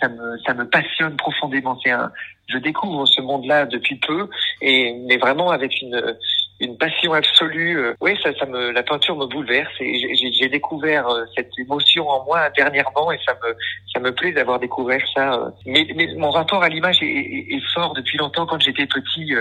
Ça 0.00 0.08
me, 0.08 0.38
ça 0.46 0.54
me 0.54 0.70
passionne 0.70 1.16
profondément. 1.16 1.76
C'est 1.82 1.90
un, 1.90 2.12
je 2.46 2.58
découvre 2.58 3.06
ce 3.06 3.20
monde-là 3.20 3.66
depuis 3.66 3.96
peu 3.96 4.28
et 4.62 4.94
mais 5.08 5.16
vraiment 5.16 5.50
avec 5.50 5.82
une 5.82 6.00
une 6.60 6.76
passion 6.76 7.12
absolue. 7.12 7.78
Euh, 7.78 7.94
oui, 8.00 8.16
ça, 8.22 8.30
ça 8.38 8.46
me, 8.46 8.70
la 8.70 8.82
peinture 8.82 9.16
me 9.16 9.26
bouleverse 9.26 9.72
et 9.80 10.14
j'ai 10.32 10.48
découvert 10.48 11.08
euh, 11.08 11.24
cette 11.34 11.50
émotion 11.58 12.08
en 12.08 12.24
moi 12.24 12.50
dernièrement 12.50 13.10
et 13.10 13.18
ça 13.26 13.34
me, 13.42 13.56
ça 13.92 14.00
me 14.00 14.12
plaît 14.12 14.32
d'avoir 14.32 14.58
découvert 14.58 15.00
ça. 15.14 15.32
Euh. 15.34 15.50
Mais, 15.66 15.86
mais, 15.96 16.08
mon 16.16 16.30
rapport 16.30 16.62
à 16.62 16.68
l'image 16.68 17.02
est, 17.02 17.06
est, 17.06 17.62
fort 17.74 17.94
depuis 17.94 18.18
longtemps. 18.18 18.46
Quand 18.46 18.60
j'étais 18.60 18.86
petit, 18.86 19.32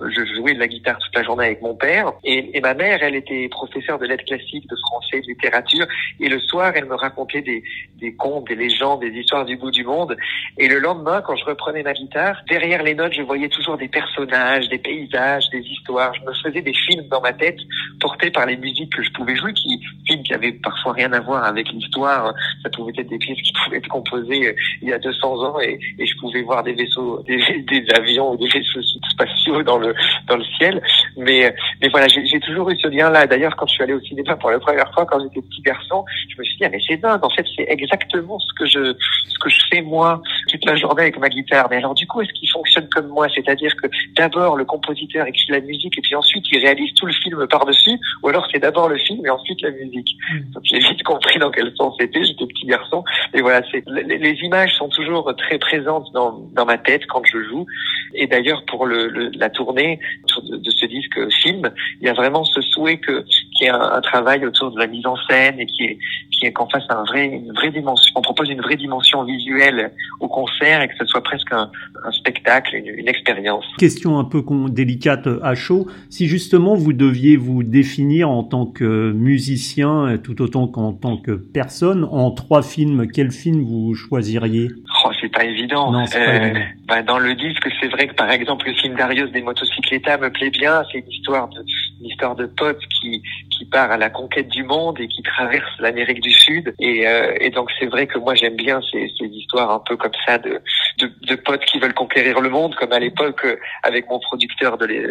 je 0.00 0.34
jouais 0.34 0.54
de 0.54 0.58
la 0.58 0.68
guitare 0.68 0.98
toute 0.98 1.14
la 1.14 1.22
journée 1.22 1.46
avec 1.46 1.62
mon 1.62 1.74
père 1.74 2.12
et, 2.24 2.56
et 2.56 2.60
ma 2.60 2.74
mère, 2.74 2.98
elle 3.02 3.14
était 3.14 3.48
professeure 3.50 3.98
de 3.98 4.06
lettres 4.06 4.24
classiques, 4.24 4.68
de 4.68 4.76
français, 4.76 5.20
de 5.20 5.26
littérature 5.26 5.86
et 6.20 6.28
le 6.28 6.40
soir, 6.40 6.72
elle 6.74 6.86
me 6.86 6.94
racontait 6.94 7.42
des, 7.42 7.62
des 8.00 8.14
contes, 8.14 8.48
des 8.48 8.54
légendes, 8.54 9.00
des 9.00 9.10
histoires 9.10 9.44
du 9.44 9.56
bout 9.56 9.70
du 9.70 9.84
monde. 9.84 10.16
Et 10.58 10.68
le 10.68 10.78
lendemain, 10.78 11.22
quand 11.22 11.36
je 11.36 11.44
reprenais 11.44 11.82
ma 11.82 11.92
guitare, 11.92 12.36
derrière 12.48 12.82
les 12.82 12.94
notes, 12.94 13.12
je 13.12 13.22
voyais 13.22 13.48
toujours 13.48 13.76
des 13.76 13.88
personnages, 13.88 14.68
des 14.68 14.78
paysages, 14.78 15.48
des 15.50 15.60
histoires. 15.60 16.14
Je 16.14 16.22
me 16.22 16.32
faisais 16.32 16.61
des 16.62 16.74
films 16.74 17.06
dans 17.08 17.20
ma 17.20 17.32
tête 17.32 17.58
portés 18.00 18.30
par 18.30 18.46
les 18.46 18.56
musiques 18.56 18.92
que 18.94 19.02
je 19.02 19.10
pouvais 19.12 19.36
jouer, 19.36 19.52
qui 19.52 19.80
films 20.06 20.22
qui 20.22 20.34
avaient 20.34 20.52
parfois 20.52 20.92
rien 20.92 21.12
à 21.12 21.20
voir 21.20 21.44
avec 21.44 21.70
l'histoire. 21.72 22.34
Ça 22.62 22.70
pouvait 22.70 22.92
être 22.96 23.08
des 23.08 23.18
pièces 23.18 23.40
qui 23.42 23.52
pouvaient 23.64 23.78
être 23.78 23.88
composées 23.88 24.48
euh, 24.48 24.54
il 24.82 24.88
y 24.88 24.92
a 24.92 24.98
200 24.98 25.44
ans 25.44 25.60
et, 25.60 25.78
je 25.98 26.18
pouvais 26.18 26.42
voir 26.42 26.62
des 26.62 26.72
vaisseaux, 26.72 27.22
des, 27.26 27.38
des, 27.62 27.84
avions 27.94 28.32
ou 28.32 28.36
des 28.36 28.48
vaisseaux 28.48 28.82
spatiaux 29.10 29.62
dans 29.62 29.78
le 29.78 29.94
dans 30.26 30.36
le 30.36 30.44
ciel. 30.58 30.82
Mais 31.16 31.54
mais 31.80 31.88
voilà, 31.88 32.06
j'ai 32.08 32.40
toujours 32.40 32.70
eu 32.70 32.78
ce 32.78 32.88
lien-là. 32.88 33.26
D'ailleurs, 33.26 33.56
quand 33.56 33.66
je 33.66 33.74
suis 33.74 33.82
allé 33.82 33.94
au 33.94 34.00
cinéma 34.00 34.36
pour 34.36 34.50
la 34.50 34.58
première 34.58 34.92
fois, 34.92 35.06
quand 35.06 35.20
j'étais 35.20 35.42
petit 35.42 35.62
garçon, 35.62 36.04
je 36.28 36.38
me 36.38 36.44
suis 36.44 36.56
dit 36.56 36.64
ah 36.64 36.68
mais 36.70 36.80
c'est 36.86 36.96
dingue. 36.96 37.24
En 37.24 37.30
fait, 37.30 37.46
c'est 37.56 37.66
exactement 37.68 38.38
ce 38.38 38.52
que 38.54 38.66
je 38.66 38.94
ce 39.28 39.38
que 39.38 39.50
je 39.50 39.60
fais 39.70 39.82
moi 39.82 40.22
toute 40.48 40.64
la 40.64 40.76
journée 40.76 41.02
avec 41.02 41.18
ma 41.18 41.28
guitare. 41.28 41.68
Mais 41.70 41.76
alors 41.76 41.94
du 41.94 42.06
coup, 42.06 42.20
est-ce 42.20 42.32
qu'il 42.32 42.48
fonctionne 42.50 42.88
comme 42.88 43.08
moi? 43.08 43.26
C'est-à-dire 43.34 43.74
que 43.76 43.86
d'abord 44.16 44.56
le 44.56 44.64
compositeur 44.64 45.26
écrit 45.26 45.50
la 45.50 45.60
musique 45.60 45.96
et 45.98 46.00
puis 46.00 46.14
ensuite 46.14 46.44
il 46.52 46.58
réalise 46.58 46.92
tout 46.94 47.06
le 47.06 47.12
film 47.12 47.46
par-dessus, 47.48 47.98
ou 48.22 48.28
alors 48.28 48.46
c'est 48.52 48.58
d'abord 48.58 48.88
le 48.88 48.98
film 48.98 49.24
et 49.24 49.30
ensuite 49.30 49.60
la 49.62 49.70
musique. 49.70 50.16
Mm. 50.32 50.58
j'ai 50.62 50.78
vite 50.78 51.02
compris 51.02 51.38
dans 51.38 51.50
quel 51.50 51.72
sens 51.76 51.94
c'était, 51.98 52.24
j'étais 52.24 52.46
petit 52.46 52.66
garçon. 52.66 53.02
Et 53.34 53.40
voilà, 53.40 53.62
c'est 53.70 53.82
les, 53.86 54.32
images 54.42 54.74
sont 54.76 54.88
toujours 54.88 55.34
très 55.36 55.58
présentes 55.58 56.06
dans, 56.14 56.40
dans 56.52 56.64
ma 56.64 56.78
tête 56.78 57.06
quand 57.06 57.22
je 57.24 57.42
joue. 57.42 57.66
Et 58.14 58.26
d'ailleurs, 58.26 58.64
pour 58.66 58.86
le, 58.86 59.30
la 59.34 59.50
tournée 59.50 59.98
de, 60.26 60.56
de, 60.56 60.70
ce 60.70 60.86
disque 60.86 61.30
film, 61.42 61.70
il 62.00 62.06
y 62.06 62.10
a 62.10 62.12
vraiment 62.12 62.44
ce 62.44 62.60
souhait 62.60 62.98
que 62.98 63.24
qu'il 63.56 63.62
y 63.62 63.64
ait 63.66 63.70
un, 63.70 63.80
un, 63.80 64.00
travail 64.00 64.44
autour 64.44 64.70
de 64.72 64.78
la 64.78 64.86
mise 64.86 65.06
en 65.06 65.16
scène 65.28 65.58
et 65.58 65.66
qui 65.66 65.84
est 65.84 65.98
qui 66.30 66.52
qu'on 66.52 66.68
fasse 66.68 66.84
un 66.90 67.04
vrai 67.04 67.26
une 67.26 67.52
vraie 67.52 67.70
dimension, 67.70 68.12
on 68.16 68.22
propose 68.22 68.50
une 68.50 68.60
vraie 68.60 68.76
dimension 68.76 69.24
visuelle 69.24 69.92
au 70.20 70.28
concert 70.28 70.82
et 70.82 70.88
que 70.88 70.94
ce 70.98 71.06
soit 71.06 71.22
presque 71.22 71.52
un, 71.52 71.70
un 72.04 72.12
spectacle, 72.12 72.74
une, 72.76 72.98
une 72.98 73.08
expérience. 73.08 73.64
Question 73.78 74.18
un 74.18 74.24
peu 74.24 74.42
délicate 74.68 75.28
à 75.42 75.54
chaud. 75.54 75.86
Si 76.10 76.28
justement 76.42 76.74
vous 76.74 76.92
deviez 76.92 77.36
vous 77.36 77.62
définir 77.62 78.28
en 78.28 78.42
tant 78.42 78.66
que 78.66 79.12
musicien, 79.12 80.18
tout 80.18 80.42
autant 80.42 80.66
qu'en 80.66 80.92
tant 80.92 81.16
que 81.16 81.30
personne, 81.30 82.02
en 82.10 82.32
trois 82.32 82.62
films, 82.62 83.06
quel 83.06 83.30
film 83.30 83.62
vous 83.62 83.94
choisiriez? 83.94 84.68
Oh, 85.04 85.10
c'est 85.20 85.30
pas 85.30 85.44
évident. 85.44 85.92
Non, 85.92 86.04
pas 86.04 86.18
euh, 86.18 86.40
évident. 86.40 86.60
Bah, 86.88 87.02
dans 87.02 87.18
le 87.20 87.36
disque, 87.36 87.68
c'est 87.80 87.86
vrai 87.88 88.08
que 88.08 88.14
par 88.14 88.28
exemple 88.30 88.66
le 88.66 88.74
film 88.74 88.96
Darius 88.96 89.30
des 89.30 89.40
motocyclettas 89.40 90.18
me 90.18 90.30
plaît 90.30 90.50
bien. 90.50 90.82
C'est 90.90 90.98
une 90.98 91.10
histoire 91.12 91.48
de 91.48 91.60
une 92.02 92.08
histoire 92.08 92.34
de 92.34 92.46
potes 92.46 92.82
qui 93.00 93.22
qui 93.62 93.64
part 93.66 93.90
à 93.92 93.96
la 93.96 94.10
conquête 94.10 94.48
du 94.48 94.64
monde 94.64 94.98
et 95.00 95.08
qui 95.08 95.22
traverse 95.22 95.70
l'Amérique 95.78 96.20
du 96.20 96.32
Sud. 96.32 96.74
Et, 96.80 97.06
euh, 97.06 97.34
et 97.40 97.50
donc 97.50 97.70
c'est 97.78 97.86
vrai 97.86 98.06
que 98.06 98.18
moi 98.18 98.34
j'aime 98.34 98.56
bien 98.56 98.80
ces, 98.90 99.10
ces 99.18 99.26
histoires 99.26 99.70
un 99.70 99.78
peu 99.78 99.96
comme 99.96 100.12
ça 100.26 100.38
de, 100.38 100.60
de, 100.98 101.10
de 101.22 101.34
potes 101.36 101.64
qui 101.64 101.78
veulent 101.78 101.94
conquérir 101.94 102.40
le 102.40 102.48
monde, 102.48 102.74
comme 102.74 102.92
à 102.92 102.98
l'époque 102.98 103.44
euh, 103.44 103.56
avec 103.82 104.08
mon 104.08 104.18
producteur 104.18 104.78
de, 104.78 104.86
les, 104.86 105.02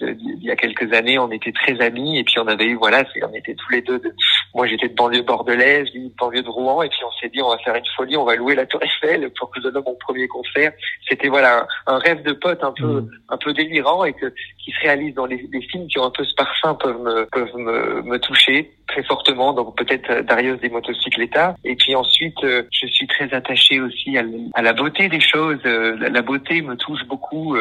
de, 0.00 0.16
il 0.20 0.42
y 0.42 0.50
a 0.50 0.56
quelques 0.56 0.92
années, 0.92 1.18
on 1.18 1.30
était 1.30 1.52
très 1.52 1.78
amis 1.80 2.18
et 2.18 2.24
puis 2.24 2.38
on 2.38 2.46
avait 2.46 2.66
eu 2.66 2.76
voilà, 2.76 3.04
on 3.22 3.34
était 3.34 3.54
tous 3.54 3.70
les 3.72 3.82
deux. 3.82 3.98
De, 3.98 4.14
moi 4.54 4.66
j'étais 4.66 4.88
de 4.88 4.94
banlieue 4.94 5.22
bordelaise, 5.22 5.88
lui 5.92 6.08
de 6.08 6.14
banlieue 6.18 6.42
de 6.42 6.48
Rouen 6.48 6.82
et 6.82 6.88
puis 6.88 7.00
on 7.06 7.12
s'est 7.20 7.28
dit 7.28 7.42
on 7.42 7.50
va 7.50 7.58
faire 7.58 7.74
une 7.74 7.84
folie, 7.96 8.16
on 8.16 8.24
va 8.24 8.36
louer 8.36 8.54
la 8.54 8.66
Tour 8.66 8.80
Eiffel 8.82 9.30
pour 9.38 9.50
que 9.50 9.60
je 9.60 9.68
donne 9.68 9.82
mon 9.84 9.96
premier 9.96 10.28
concert. 10.28 10.72
C'était 11.08 11.28
voilà 11.28 11.66
un, 11.86 11.98
rêve 11.98 12.22
de 12.22 12.32
pote 12.32 12.62
un 12.62 12.72
peu 12.72 13.00
mmh. 13.02 13.10
un 13.28 13.36
peu 13.36 13.52
délirant 13.52 14.04
et 14.04 14.12
que 14.12 14.32
qui 14.64 14.72
se 14.72 14.80
réalise 14.80 15.14
dans 15.14 15.26
les, 15.26 15.48
les 15.52 15.62
films 15.62 15.88
qui 15.88 15.98
ont 15.98 16.04
un 16.04 16.10
peu 16.10 16.24
ce 16.24 16.34
parfum 16.38 16.74
peuvent 16.74 17.02
me 17.56 18.16
toucher 18.18 18.70
très 18.88 19.02
fortement. 19.04 19.52
Donc 19.52 19.76
peut-être 19.76 20.10
euh, 20.10 20.22
Darius 20.22 20.58
des 20.60 20.70
motocyclettas. 20.70 21.54
Et 21.64 21.76
puis 21.76 21.94
ensuite, 21.94 22.42
euh, 22.42 22.62
je 22.72 22.86
suis 22.86 23.06
très 23.06 23.32
attaché 23.32 23.80
aussi 23.80 24.16
à, 24.18 24.62
la 24.62 24.72
beauté 24.72 25.08
des 25.08 25.20
choses. 25.20 25.58
Euh, 25.64 25.96
la, 26.10 26.22
beauté 26.22 26.62
me 26.62 26.76
touche 26.76 27.04
beaucoup 27.06 27.56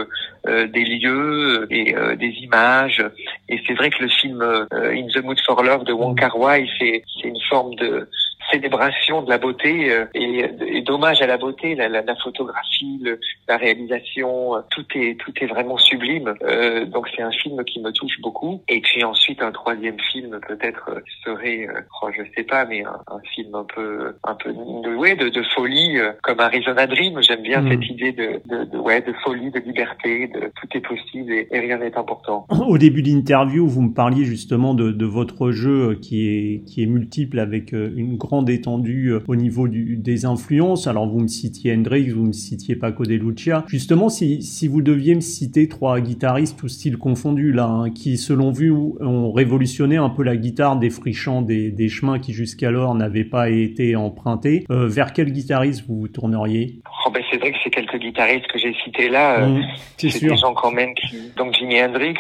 des 0.46 0.84
lieux 0.84 1.68
et 1.70 1.94
des 2.16 2.34
images. 2.42 3.04
Et 3.50 3.62
c'est 3.68 3.74
vrai 3.74 3.90
que 3.90 4.02
le 4.02 4.10
film 4.10 4.42
In 4.42 5.08
the 5.14 5.24
Mood 5.24 5.40
for 5.46 5.62
Love 5.62 5.84
de 5.84 5.94
Wong 5.94 6.18
Kar 6.18 6.38
Wai, 6.38 6.68
c'est 6.80 7.04
une 7.24 7.40
forme 7.50 7.76
de 7.76 8.10
célébration 8.52 9.22
de 9.22 9.30
la 9.30 9.38
beauté 9.38 9.92
euh, 9.92 10.06
et, 10.14 10.46
et 10.68 10.82
d'hommage 10.82 11.22
à 11.22 11.28
la 11.28 11.38
beauté, 11.38 11.76
la, 11.76 11.90
la, 11.90 12.02
la 12.02 12.16
photographie, 12.16 13.00
le, 13.02 13.20
la 13.48 13.58
réalisation, 13.58 14.56
euh, 14.56 14.60
tout 14.70 14.86
est 14.96 15.20
tout 15.20 15.34
est 15.42 15.48
vraiment 15.48 15.78
sublime. 15.78 16.34
Euh, 16.44 16.86
donc 16.86 17.08
c'est 17.16 17.22
un 17.22 17.32
film 17.32 17.64
qui 17.64 17.80
me 17.80 17.92
touche 17.92 18.20
beaucoup. 18.22 18.62
Et 18.68 18.82
puis 18.82 19.04
ensuite 19.04 19.42
un 19.42 19.52
troisième 19.52 20.00
film 20.12 20.40
peut-être 20.48 20.90
euh, 20.90 21.00
serait, 21.24 21.68
oh, 22.02 22.10
je 22.16 22.24
sais 22.36 22.44
pas, 22.44 22.66
mais 22.66 22.84
un, 22.84 23.00
un, 23.08 23.20
film 23.36 23.56
un 23.56 23.66
peu 23.76 24.14
un 24.24 24.36
peu 24.36 24.52
de 24.52 24.96
ouais 24.96 25.16
de, 25.16 25.30
de 25.30 25.44
folie 25.56 25.98
comme 26.24 26.40
Arizona 26.40 26.88
Dream. 26.88 27.22
J'aime 27.22 27.42
bien 27.42 27.62
mmh. 27.62 27.70
cette 27.72 27.90
idée 27.90 28.12
de, 28.12 28.42
de, 28.46 28.64
de, 28.66 28.78
ouais 28.78 29.02
de 29.02 29.14
folie, 29.24 29.52
de 29.52 29.60
liberté, 29.60 30.28
de 30.28 30.52
tout 30.60 30.68
est 30.78 30.82
possible 30.82 31.32
et, 31.32 31.48
et 31.52 31.60
rien 31.60 31.78
n'est 31.78 31.98
important. 31.98 32.46
Au 32.50 32.78
début 32.78 33.02
de 33.02 33.10
l'interview, 33.10 33.68
vous 33.68 33.82
me 33.82 33.94
parliez 33.94 34.26
justement 34.26 34.74
de, 34.74 34.92
de 34.92 35.06
votre 35.06 35.52
jeu 35.52 35.96
qui 36.02 36.28
est 36.28 36.64
qui 36.66 36.84
est 36.84 36.86
multiple 36.86 37.40
avec 37.40 37.72
une 37.72 38.18
grande 38.18 38.37
grande 38.38 38.50
étendue 38.52 39.14
au 39.28 39.36
niveau 39.36 39.68
du, 39.68 39.98
des 39.98 40.26
influences. 40.26 40.86
Alors 40.86 41.08
vous 41.08 41.20
me 41.20 41.28
citiez 41.28 41.74
Hendrix, 41.74 42.10
vous 42.10 42.26
me 42.26 42.34
citiez 42.34 42.76
Paco 42.76 43.04
de 43.04 43.16
Lucia. 43.16 43.64
Justement, 43.68 44.10
si, 44.10 44.44
si 44.44 44.68
vous 44.68 44.84
deviez 44.84 45.16
me 45.16 45.22
citer 45.22 45.68
trois 45.68 46.00
guitaristes, 46.00 46.60
tout 46.60 46.68
style 46.68 46.98
confondu 46.98 47.52
là, 47.52 47.66
hein, 47.66 47.90
qui 47.90 48.18
selon 48.18 48.52
vous 48.52 48.96
ont 49.02 49.32
révolutionné 49.32 49.98
un 49.98 50.10
peu 50.10 50.22
la 50.22 50.38
guitare, 50.38 50.78
défrichant 50.78 51.42
des, 51.42 51.72
des 51.72 51.90
chemins 51.90 52.20
qui 52.20 52.32
jusqu'alors 52.32 52.94
n'avaient 52.94 53.24
pas 53.24 53.50
été 53.50 53.96
empruntés, 53.96 54.66
vers 54.70 55.14
quel 55.14 55.32
guitariste 55.32 55.86
vous 55.88 56.02
vous 56.02 56.08
tourneriez? 56.08 56.80
Oh 57.06 57.10
ben 57.10 57.24
C'est 57.32 57.40
vrai 57.40 57.52
que 57.52 57.58
ces 57.64 57.72
quelques 57.72 57.98
guitaristes 57.98 58.48
que 58.48 58.60
j'ai 58.60 58.76
cités 58.84 59.10
là, 59.10 59.48
mmh, 59.48 59.64
c'est 59.98 60.22
des 60.22 60.38
gens 60.38 60.54
quand 60.54 60.72
même 60.72 60.94
qui... 60.94 61.32
Donc 61.36 61.56
Jimi 61.56 61.82
Hendrix, 61.82 62.18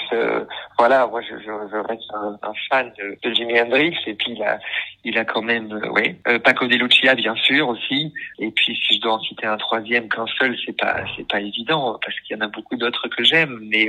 voilà, 0.80 1.08
moi 1.08 1.21
je, 1.21 1.36
je, 1.39 1.51
je 1.71 1.77
reste 1.77 2.03
un, 2.13 2.38
un 2.41 2.53
fan 2.69 2.91
de, 2.97 3.17
de, 3.21 3.34
Jimi 3.36 3.60
Hendrix 3.60 3.95
et 4.06 4.13
puis 4.13 4.34
il 4.36 4.43
a, 4.43 4.60
il 5.03 5.17
a 5.17 5.25
quand 5.25 5.41
même, 5.41 5.71
euh, 5.71 5.89
ouais, 5.89 6.06
euh, 6.27 6.39
Paco 6.39 6.67
de 6.67 6.75
Lucia 6.75 7.15
bien 7.15 7.35
sûr 7.35 7.69
aussi. 7.69 8.13
Et 8.39 8.51
puis 8.51 8.75
si 8.75 8.95
je 8.95 9.01
dois 9.01 9.13
en 9.13 9.19
citer 9.19 9.45
un 9.45 9.57
troisième 9.57 10.09
qu'un 10.09 10.25
seul, 10.39 10.55
c'est 10.65 10.77
pas, 10.77 11.03
c'est 11.15 11.27
pas 11.27 11.39
évident 11.39 11.99
parce 12.03 12.19
qu'il 12.21 12.35
y 12.35 12.39
en 12.39 12.45
a 12.45 12.47
beaucoup 12.47 12.75
d'autres 12.75 13.07
que 13.07 13.23
j'aime, 13.23 13.59
mais 13.63 13.87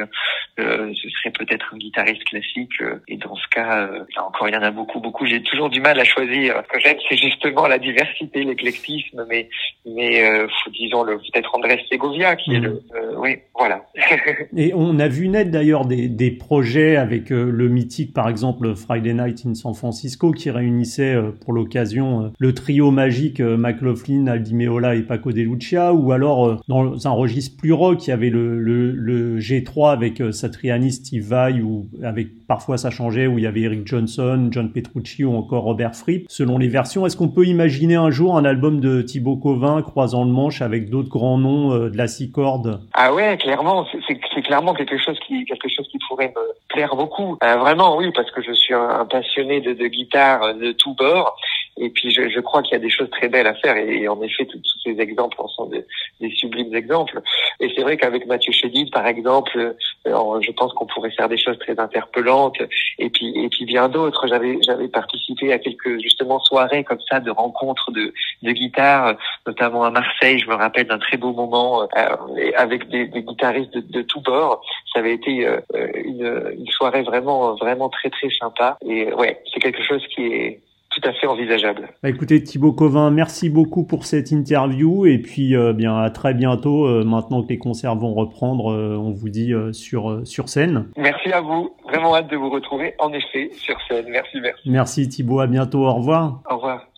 euh, 0.59 0.93
ce 0.95 1.09
serait 1.11 1.31
peut-être 1.31 1.73
un 1.73 1.79
guitariste 1.79 2.25
classique. 2.25 2.81
Euh, 2.81 3.01
et 3.07 3.17
dans 3.17 3.35
ce 3.37 3.47
cas, 3.49 3.87
euh, 3.87 4.05
là 4.17 4.27
encore, 4.27 4.49
il 4.49 4.55
y 4.55 4.57
en 4.57 4.63
a 4.63 4.71
beaucoup, 4.71 5.01
beaucoup. 5.01 5.27
J'ai 5.27 5.43
toujours 5.43 5.71
du 5.71 5.81
mal 5.81 5.99
à 5.99 6.05
choisir. 6.05 6.63
Ce 6.67 6.73
que 6.73 6.81
j'aime, 6.81 6.99
c'est 7.09 7.17
justement 7.17 7.67
la 7.67 7.79
diversité, 7.79 8.45
l'éclectisme, 8.45 9.25
mais, 9.29 9.49
mais 9.87 10.25
disons 10.73 11.03
le 11.03 11.19
peut-être 11.19 11.55
Andrés 11.55 11.85
Segovia 11.91 12.37
qui 12.37 12.55
est 12.55 12.61
le, 12.61 12.71
mmh. 12.71 13.17
oui, 13.17 13.39
voilà. 13.59 13.83
et 14.57 14.73
on 14.75 14.99
a 14.99 15.09
vu 15.09 15.29
naître 15.29 15.51
d'ailleurs 15.51 15.87
des, 15.87 16.09
des 16.09 16.31
projets 16.31 16.97
avec 16.97 17.31
le 17.31 17.69
mythique, 17.69 18.13
par 18.13 18.29
exemple, 18.29 18.75
Friday 18.75 19.15
Night 19.15 19.45
in 19.47 19.55
San 19.55 19.75
Francisco, 19.75 20.33
qui 20.33 20.51
réunissait 20.51 21.15
euh, 21.15 21.31
pour 21.31 21.53
l'occasion 21.53 22.23
euh, 22.23 22.29
le 22.39 22.55
trio 22.55 22.91
magique 22.91 23.41
euh, 23.41 23.57
McLaughlin, 23.57 24.27
Aldi 24.27 24.55
Meola 24.55 24.95
et 24.95 25.03
Paco 25.03 25.33
De 25.33 25.43
Lucia, 25.43 25.93
ou 25.93 26.13
alors 26.13 26.61
dans 26.69 27.07
un 27.07 27.11
registre 27.11 27.57
plus 27.57 27.73
rock, 27.73 28.07
il 28.07 28.11
y 28.11 28.13
avait 28.13 28.31
le, 28.31 28.59
le, 28.59 28.93
le 28.93 29.39
G3 29.39 29.93
avec 29.93 30.23
Satriani, 30.33 30.93
Steve 30.93 31.25
Vai, 31.25 31.61
ou 31.61 31.89
avec 32.03 32.47
parfois 32.47 32.79
ça 32.79 32.91
changeait, 32.91 33.27
où 33.27 33.39
il 33.39 33.45
y 33.45 33.47
avait 33.47 33.63
Eric 33.63 33.87
Johnson, 33.87 34.49
John 34.51 34.73
Petrucci 34.73 35.25
ou 35.25 35.35
encore 35.35 35.65
Robert 35.65 35.95
Fripp, 35.95 36.27
selon 36.29 36.59
les 36.59 36.69
versions. 36.69 37.07
Est-ce 37.07 37.17
qu'on 37.17 37.29
peut 37.29 37.47
imaginer 37.47 37.97
un 37.97 38.11
jour 38.11 38.37
un 38.37 38.45
album 38.45 38.81
de 38.81 39.03
Thibaut 39.03 39.37
Covin 39.37 39.83
croisant 39.83 40.25
le 40.25 40.31
manche 40.31 40.63
avec 40.63 40.91
d'autres 40.91 41.11
grands 41.11 41.39
noms 41.39 41.89
de 41.89 41.97
la 41.97 42.09
six 42.09 42.31
cordes 42.31 42.81
Ah 42.95 43.15
ouais, 43.15 43.37
clairement, 43.49 43.87
c'est 44.07 44.43
clairement 44.43 44.75
quelque 44.75 44.99
chose 44.99 45.19
qui 45.27 45.47
quelque 45.47 45.69
chose 45.69 45.89
qui 45.89 45.99
pourrait 46.07 46.29
me 46.37 46.43
plaire 46.69 46.95
beaucoup. 46.95 47.39
vraiment, 47.41 47.97
oui, 47.97 48.13
parce 48.15 48.31
que 48.31 48.43
je 48.43 48.53
suis 48.53 48.75
un, 48.75 49.07
passionné 49.07 49.63
de, 49.63 49.73
de 49.73 49.87
guitare 49.87 50.55
de 50.55 50.73
tout 50.73 50.95
bord. 50.95 51.35
Et 51.81 51.89
puis 51.89 52.11
je, 52.11 52.29
je 52.29 52.41
crois 52.41 52.63
qu'il 52.63 52.73
y 52.73 52.77
a 52.77 52.81
des 52.81 52.91
choses 52.91 53.09
très 53.11 53.29
belles 53.29 53.47
à 53.47 53.55
faire 53.55 53.77
et, 53.77 54.07
en 54.09 54.21
effet 54.21 54.45
tous, 54.47 54.61
ces 54.85 55.01
exemples 55.01 55.39
sont 55.57 55.67
des, 55.67 55.85
des, 56.21 56.31
sublimes 56.31 56.75
exemples. 56.75 57.23
Et 57.61 57.73
c'est 57.75 57.83
vrai 57.83 57.97
qu'avec 57.97 58.27
Mathieu 58.27 58.53
Chédid 58.53 58.91
par 58.91 59.07
exemple, 59.07 59.77
euh, 60.13 60.41
je 60.41 60.53
pense 60.53 60.73
qu'on 60.75 60.87
pourrait 60.87 61.11
faire 61.11 61.29
des 61.29 61.39
choses 61.39 61.59
très 61.59 61.79
interpellantes 61.79 62.61
et 62.99 63.11
puis 63.11 63.33
et 63.37 63.49
puis 63.49 63.65
bien 63.65 63.89
d'autres. 63.89 64.27
J'avais 64.29 64.59
j'avais 64.63 64.89
participé 64.89 65.53
à 65.53 65.59
quelques 65.59 66.01
justement 66.01 66.41
soirées 66.41 66.85
comme 66.85 67.01
ça 67.11 67.21
de 67.21 67.31
rencontres 67.31 67.91
de 67.93 68.13
de 68.43 68.53
guitare, 68.53 69.17
notamment 69.47 69.85
à 69.85 69.91
Marseille. 69.91 70.39
Je 70.39 70.49
me 70.49 70.55
rappelle 70.55 70.87
d'un 70.87 70.99
très 70.99 71.17
beau 71.17 71.33
moment 71.33 71.83
euh, 71.83 72.51
avec 72.57 72.89
des, 72.89 73.07
des 73.07 73.23
guitaristes 73.23 73.75
de, 73.75 73.81
de 73.81 74.03
tous 74.03 74.21
bords. 74.21 74.63
Ça 74.93 75.01
avait 75.01 75.15
été 75.15 75.47
euh, 75.47 75.61
une, 75.95 76.53
une 76.59 76.67
soirée 76.67 77.03
vraiment 77.03 77.55
vraiment 77.55 77.89
très 77.89 78.11
très 78.11 78.31
sympa. 78.31 78.79
Et 78.87 79.13
ouais, 79.13 79.43
c'est 79.53 79.61
quelque 79.61 79.83
chose 79.83 80.05
qui 80.15 80.27
est 80.27 80.61
tout 80.99 81.09
à 81.09 81.13
fait 81.13 81.27
envisageable. 81.27 81.89
Bah, 82.03 82.09
écoutez 82.09 82.43
Thibaut 82.43 82.73
Covin, 82.73 83.11
merci 83.11 83.51
beaucoup 83.51 83.85
pour 83.85 84.05
cette 84.05 84.31
interview 84.31 85.07
et 85.07 85.19
puis 85.19 85.55
euh, 85.55 85.73
bien 85.73 85.97
à 85.97 86.11
très 86.11 86.35
bientôt. 86.35 86.87
Euh, 86.87 87.05
maintenant 87.05 87.43
que 87.43 87.49
les 87.49 87.59
concerts 87.59 87.97
vont 87.97 88.15
reprendre, 88.15 88.73
euh, 88.73 88.97
on 88.97 89.13
vous 89.13 89.29
dit 89.29 89.53
sur 89.73 90.27
sur 90.27 90.49
scène. 90.49 90.89
Merci 90.97 91.33
à 91.33 91.41
vous, 91.41 91.75
vraiment 91.85 92.15
hâte 92.15 92.31
de 92.31 92.37
vous 92.37 92.51
retrouver 92.51 92.95
en 92.99 93.13
effet 93.13 93.51
sur 93.53 93.77
scène. 93.89 94.07
Merci, 94.09 94.41
merci. 94.41 94.71
Merci 94.71 95.09
Thibaut, 95.09 95.41
à 95.41 95.47
bientôt. 95.47 95.87
Au 95.87 95.95
revoir. 95.95 96.41
Au 96.51 96.57
revoir. 96.57 96.89